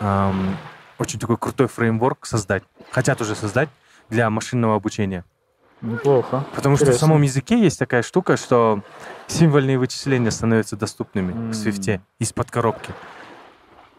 [0.00, 0.56] ам,
[0.98, 2.62] очень такой крутой фреймворк создать.
[2.90, 3.68] Хотят уже создать
[4.10, 5.24] для машинного обучения.
[5.80, 6.44] Неплохо.
[6.54, 7.08] Потому что в Интересно.
[7.08, 8.82] самом языке есть такая штука, что
[9.26, 11.50] символьные вычисления становятся доступными М.
[11.50, 12.94] в свифте из-под коробки.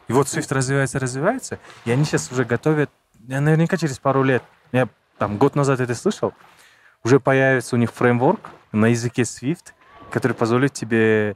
[0.07, 2.89] И вот Swift развивается, развивается, и они сейчас уже готовят,
[3.27, 4.87] я наверняка через пару лет, я
[5.17, 6.33] там год назад это слышал,
[7.03, 8.39] уже появится у них фреймворк
[8.71, 9.73] на языке Swift,
[10.11, 11.35] который позволит тебе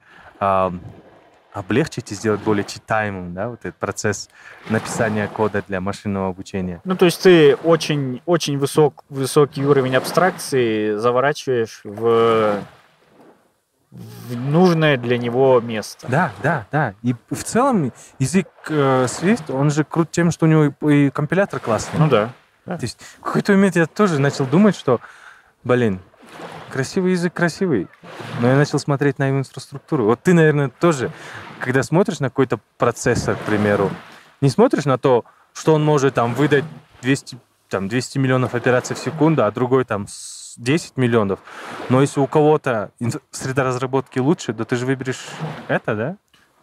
[1.54, 4.30] облегчить и сделать более читаемым да, вот этот процесс
[4.70, 6.82] написания кода для машинного обучения.
[6.84, 12.62] Ну, то есть ты очень, очень высок, высокий уровень абстракции заворачиваешь в,
[13.92, 16.08] в нужное для него место.
[16.08, 16.94] Да, да, да.
[17.02, 21.10] И в целом язык э, Swift, он же крут тем, что у него и, и
[21.10, 22.00] компилятор классный.
[22.00, 22.30] Ну да.
[22.66, 25.00] То есть в какой-то момент я тоже начал думать, что,
[25.64, 26.00] блин,
[26.70, 27.88] красивый язык красивый,
[28.40, 30.06] но я начал смотреть на его инфраструктуру.
[30.06, 31.12] Вот ты, наверное, тоже,
[31.60, 33.90] когда смотришь на какой-то процессор, к примеру,
[34.42, 36.66] не смотришь на то, что он может там выдать
[37.02, 37.38] 200,
[37.70, 41.40] там, 200 миллионов операций в секунду, а другой там с 10 миллионов.
[41.90, 42.92] Но если у кого-то
[43.32, 45.26] среда разработки лучше, то ты же выберешь
[45.68, 46.18] это, да?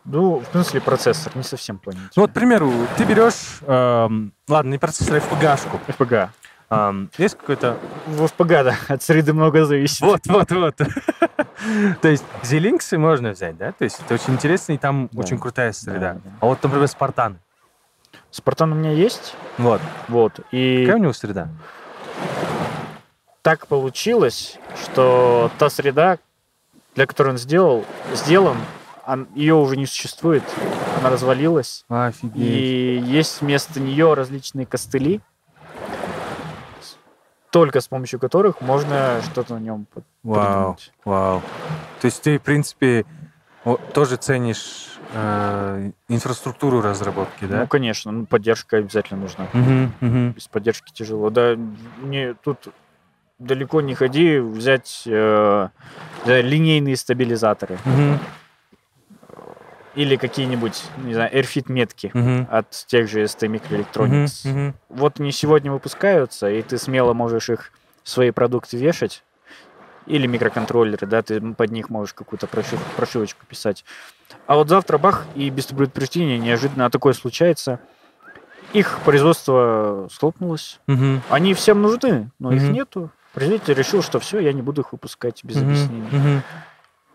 [0.04, 1.98] Ну, в смысле процессор, не совсем понял.
[2.14, 5.80] Ну вот, к примеру, ты берешь, эм, ладно, не процессор, а FPGA-шку.
[5.88, 6.28] FPGA.
[6.68, 10.00] Эм, есть какой-то В FPGA, да, от среды много зависит.
[10.00, 10.74] Вот, вот, вот.
[12.02, 13.72] То есть Зелинксы можно взять, да?
[13.72, 15.20] То есть это очень интересно, и там Да.
[15.22, 16.14] очень крутая среда.
[16.14, 16.30] Да, да.
[16.40, 17.38] А вот, например, Спартан.
[18.32, 19.80] Спартан у меня есть, Вот.
[20.08, 21.48] вот, и Какая у него среда?
[23.42, 26.18] так получилось, что та среда,
[26.96, 28.56] для которой он сделал, сделан,
[29.36, 30.42] ее уже не существует,
[30.98, 32.36] она развалилась, Офигеть.
[32.36, 35.20] и есть вместо нее различные костыли,
[37.56, 39.86] только с помощью которых можно что-то на нем
[40.22, 40.92] Вау, придумать.
[41.06, 41.40] вау.
[42.02, 43.06] То есть ты, в принципе,
[43.94, 47.66] тоже ценишь э, инфраструктуру разработки, Ну, да?
[47.66, 49.48] конечно, ну, поддержка обязательно нужна.
[49.54, 50.32] Мгм, мгм.
[50.32, 51.30] Без поддержки тяжело.
[51.30, 52.68] Да, мне тут
[53.38, 55.68] далеко не ходи взять э,
[56.26, 58.20] да, линейные стабилизаторы Мгм,
[59.96, 62.46] или какие-нибудь, не знаю, AirFit метки мгм.
[62.50, 64.42] от тех же ST Microelectronics.
[64.44, 64.74] Мгм, мгм.
[64.90, 67.72] Вот они сегодня выпускаются, и ты смело можешь их
[68.04, 69.24] в свои продукты вешать.
[70.06, 73.84] Или микроконтроллеры, да, ты под них можешь какую-то прошив- прошивочку писать.
[74.46, 77.80] А вот завтра бах, и без предупреждения неожиданно такое случается.
[78.72, 80.78] Их производство схлопнулось.
[80.86, 82.72] Мгм, Они всем нужны, но их Мгм.
[82.72, 83.10] нету.
[83.32, 86.08] Производитель решил, что все, я не буду их выпускать без мгм, объяснений.
[86.10, 86.42] мгм,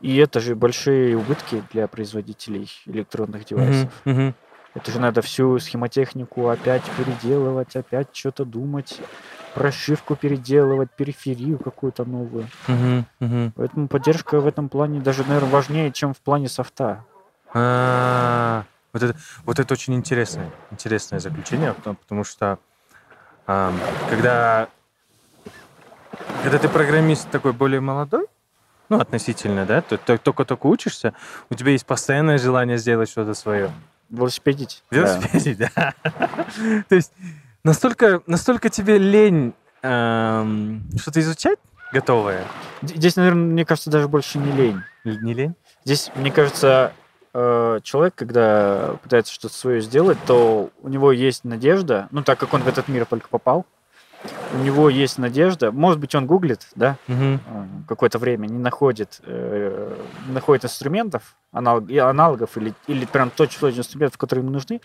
[0.02, 3.92] И это же большие убытки для производителей электронных девайсов.
[4.06, 4.34] мгм.
[4.74, 9.00] Это же надо всю схемотехнику опять переделывать, опять что-то думать,
[9.54, 12.48] прошивку переделывать, периферию какую-то новую.
[12.68, 13.54] Мгм, мгм.
[13.56, 17.04] Поэтому поддержка в этом плане даже, наверное, важнее, чем в плане софта.
[17.54, 22.60] А, Вот это, вот это очень интересное, интересное заключение, потому, потому что
[23.46, 23.78] ам,
[24.10, 24.70] когда,
[26.44, 28.26] когда ты программист такой более молодой,
[28.92, 31.14] ну, относительно, да, то- только-только учишься,
[31.50, 33.72] у тебя есть постоянное желание сделать что-то свое.
[34.10, 34.84] Велосипедить?
[34.92, 34.98] Да.
[34.98, 35.94] Велосипеде, да.
[36.90, 37.12] То есть
[37.64, 41.60] Настолько, настолько тебе лень эм, что-то изучать
[41.94, 42.44] готовое?
[42.82, 44.82] Здесь, наверное, мне кажется, даже больше не лень.
[45.04, 45.54] Не лень?
[45.86, 46.92] Здесь, мне кажется,
[47.36, 52.54] э, человек, когда пытается что-то свое сделать, то у него есть надежда, ну, так как
[52.56, 53.68] он в этот мир только попал,
[54.54, 57.38] у него есть надежда, может быть, он гуглит, да, э,
[57.88, 59.96] какое-то время, не находит, э,
[60.28, 64.82] не находит инструментов, аналог, аналогов или, или прям то число инструментов, которые ему нужны,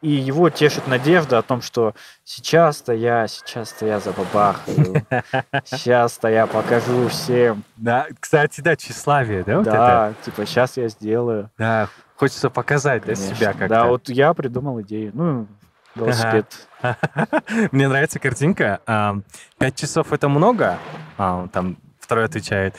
[0.00, 5.06] и его тешит надежда о том, что сейчас-то я, сейчас-то я забабахаю,
[5.64, 11.50] сейчас-то я покажу всем, Да, кстати, да, тщеславие, да, да, типа, сейчас я сделаю.
[11.58, 13.34] Да, хочется показать, Конечно.
[13.34, 13.68] себя как-то.
[13.68, 15.12] Да, вот я придумал идею.
[15.14, 15.46] Ну,
[15.94, 16.68] велосипед.
[17.72, 18.80] Мне нравится картинка.
[18.86, 19.16] а,
[19.58, 20.78] Пять часов это много?
[21.18, 22.74] А, Там второй отвечает.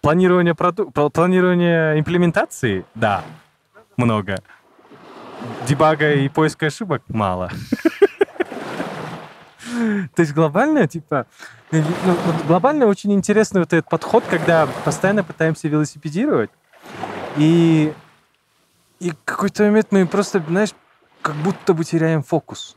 [0.00, 2.84] Планирование, проду- пл- планирование имплементации?
[2.94, 3.22] Да,
[3.96, 4.36] много.
[5.66, 7.02] Дебага и поиска ошибок?
[7.08, 7.50] Мало.
[10.14, 11.26] То есть глобально, типа,
[11.72, 16.50] ну, вот глобально очень интересный вот этот подход, когда постоянно пытаемся велосипедировать,
[17.36, 17.92] и,
[19.00, 20.70] и какой-то момент мы просто, знаешь,
[21.26, 22.76] как будто бы теряем фокус.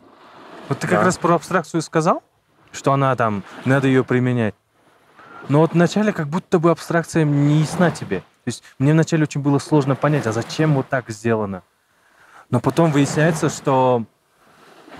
[0.70, 1.06] Вот ты как Да.
[1.06, 2.24] раз про абстракцию сказал,
[2.72, 4.56] что она там, надо ее применять.
[5.50, 8.22] Но вот вначале как будто бы абстракция не ясна тебе.
[8.22, 11.62] То есть мне вначале очень было сложно понять, а зачем вот так сделано.
[12.50, 14.06] Но потом выясняется, что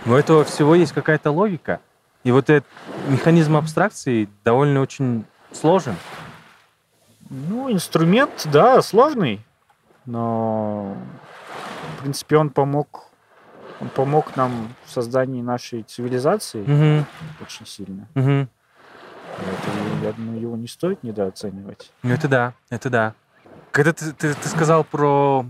[0.06, 1.80] у этого всего есть какая-то логика.
[2.24, 2.70] И вот этот
[3.08, 5.96] механизм абстракции довольно очень сложен.
[7.32, 9.42] Ну, инструмент, да, сложный,
[10.06, 10.96] но,
[11.98, 13.09] в принципе, он помог,
[13.80, 17.06] он помог нам в создании нашей цивилизации Мгм,
[17.42, 18.08] очень сильно.
[18.14, 18.50] мгм.
[19.38, 21.92] Поэтому, я думаю, его не стоит недооценивать.
[22.04, 23.14] Ну, это да, это да.
[23.72, 25.46] Когда ты, ты, ты сказал про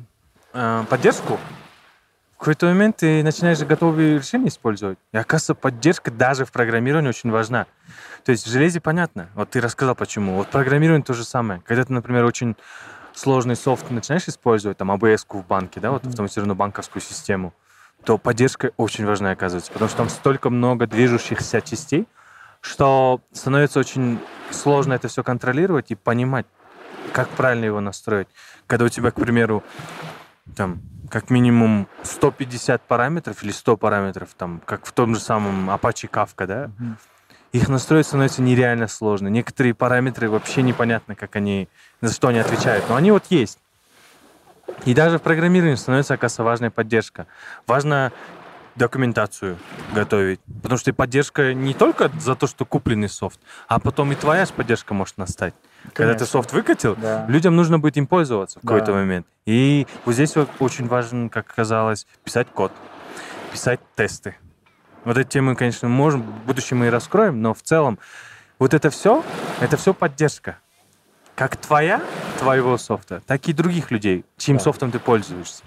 [0.54, 1.40] э, поддержку,
[2.36, 4.98] в какой-то момент ты начинаешь готовые решения использовать.
[5.12, 7.66] И оказывается, поддержка даже в программировании очень важна.
[8.24, 9.30] То есть в железе понятно.
[9.36, 10.36] Вот ты рассказал почему.
[10.36, 11.62] Вот программирование то же самое.
[11.66, 12.56] Когда ты, например, очень
[13.14, 17.54] сложный софт начинаешь использовать, там, abs в банке, да, вот автоматизированную банковскую систему,
[18.04, 22.08] то поддержка очень важна, оказывается, потому что там столько много движущихся частей,
[22.62, 24.20] что становится очень
[24.52, 26.45] сложно это все контролировать и понимать,
[27.14, 28.28] как правильно его настроить.
[28.68, 29.64] Когда у тебя, к примеру,
[30.56, 36.10] там, как минимум 150 параметров или 100 параметров, там, как в том же самом Apache
[36.10, 36.72] Kafka, да,
[37.52, 39.28] их настроить становится нереально сложно.
[39.28, 41.68] Некоторые параметры вообще непонятно, как они,
[42.02, 43.60] за что они отвечают, но они вот есть.
[44.86, 47.28] И даже в программировании становится, оказывается, важная поддержка.
[47.68, 48.12] Важно
[48.76, 49.58] документацию
[49.94, 50.40] готовить.
[50.62, 54.46] Потому что и поддержка не только за то, что купленный софт, а потом и твоя
[54.46, 55.54] же поддержка может настать.
[55.94, 56.26] Когда ты Конечно.
[56.26, 57.26] софт выкатил, Да.
[57.28, 59.28] людям нужно будет им пользоваться в какой-то момент.
[59.46, 62.72] И вот здесь вот очень важно, как оказалось, писать код,
[63.52, 64.38] писать тесты.
[65.04, 68.00] Вот эти темы, конечно, можем, в будущем мы и раскроем, но в целом
[68.60, 69.24] вот это все,
[69.60, 70.58] это все поддержка.
[71.40, 72.02] Как твоя,
[72.38, 74.64] твоего софта, так и других людей, чьим Да.
[74.64, 75.64] софтом ты пользуешься.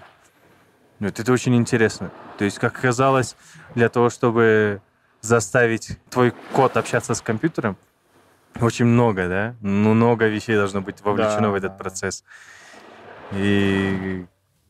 [1.01, 2.11] Вот это очень интересно.
[2.37, 3.37] То есть, как оказалось,
[3.75, 4.83] для того, чтобы
[5.23, 7.79] заставить твой код общаться с компьютером,
[8.61, 9.55] очень много, да?
[9.63, 11.79] Ну, много вещей должно быть вовлечено Да, в этот да.
[11.79, 12.23] процесс.
[13.33, 14.27] И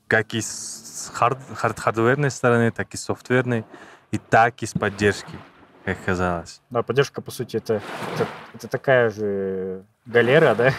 [0.07, 3.65] как и с хард, хард- хардверной стороны, так и с софтверной,
[4.13, 5.37] и так и с поддержки,
[5.85, 6.61] как оказалось.
[6.71, 7.83] Да, поддержка, по сути, это,
[8.15, 10.73] это, это такая же галера, да?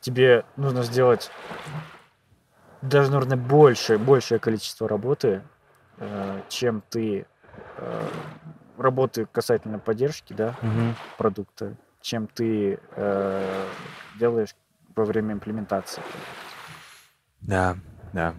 [0.00, 1.30] Тебе нужно сделать
[2.82, 5.42] даже, наверное, больше, большее количество работы,
[5.98, 7.26] э, чем ты
[7.76, 8.08] э,
[8.76, 10.56] работы касательно поддержки, да,
[11.16, 13.66] продукта, чем ты э,
[14.18, 14.54] делаешь
[14.96, 16.02] во время имплементации.
[17.40, 17.76] Да,
[18.12, 18.34] да.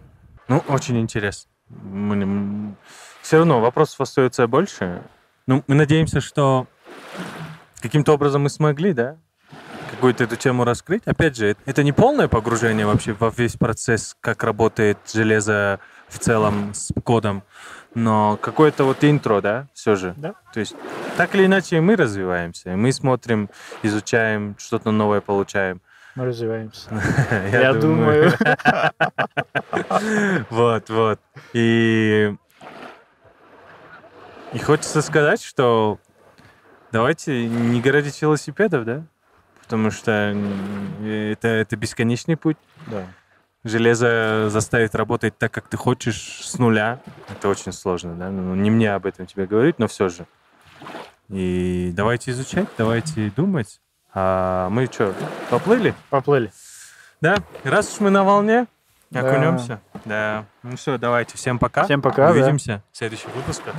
[0.48, 1.50] Ну, очень интересно.
[3.22, 5.04] Все равно вопросов остается больше.
[5.48, 6.68] Ну, мы надеемся, что
[7.82, 9.18] каким-то образом мы смогли, да,
[10.04, 11.02] какую-то эту тему раскрыть.
[11.06, 15.80] Опять же, это не полное погружение вообще во весь процесс, как работает железо
[16.10, 17.42] в целом с кодом,
[17.96, 20.14] но какое-то вот интро, да, все же.
[20.18, 20.34] Да.
[20.54, 20.76] То есть
[21.16, 23.50] так или иначе мы развиваемся, мы смотрим,
[23.82, 25.80] изучаем, что-то новое получаем.
[26.16, 26.90] Мы развиваемся.
[27.54, 28.34] Я, Я думаю.
[30.50, 31.22] Вот, вот.
[31.54, 32.36] И...
[34.52, 35.98] И хочется сказать, что
[36.92, 39.06] давайте не городить велосипедов, да?
[39.64, 40.36] Потому что
[41.04, 42.58] это, это бесконечный путь.
[42.88, 43.06] Да.
[43.64, 47.00] Железо заставить работать так, как ты хочешь, с нуля.
[47.30, 48.30] Это очень сложно, да?
[48.30, 50.26] Ну, не мне об этом тебе говорить, но все же.
[51.30, 53.80] И давайте изучать, давайте думать.
[54.14, 55.16] А мы что,
[55.50, 55.96] поплыли?
[56.10, 56.52] Поплыли.
[57.22, 58.68] Да, раз уж мы на волне,
[59.10, 59.22] Да.
[59.22, 59.80] окунемся.
[60.04, 60.46] Да.
[60.62, 61.86] Ну что, давайте, всем пока.
[61.86, 62.32] Всем пока, да.
[62.34, 63.74] Увидимся в следующих выпусках.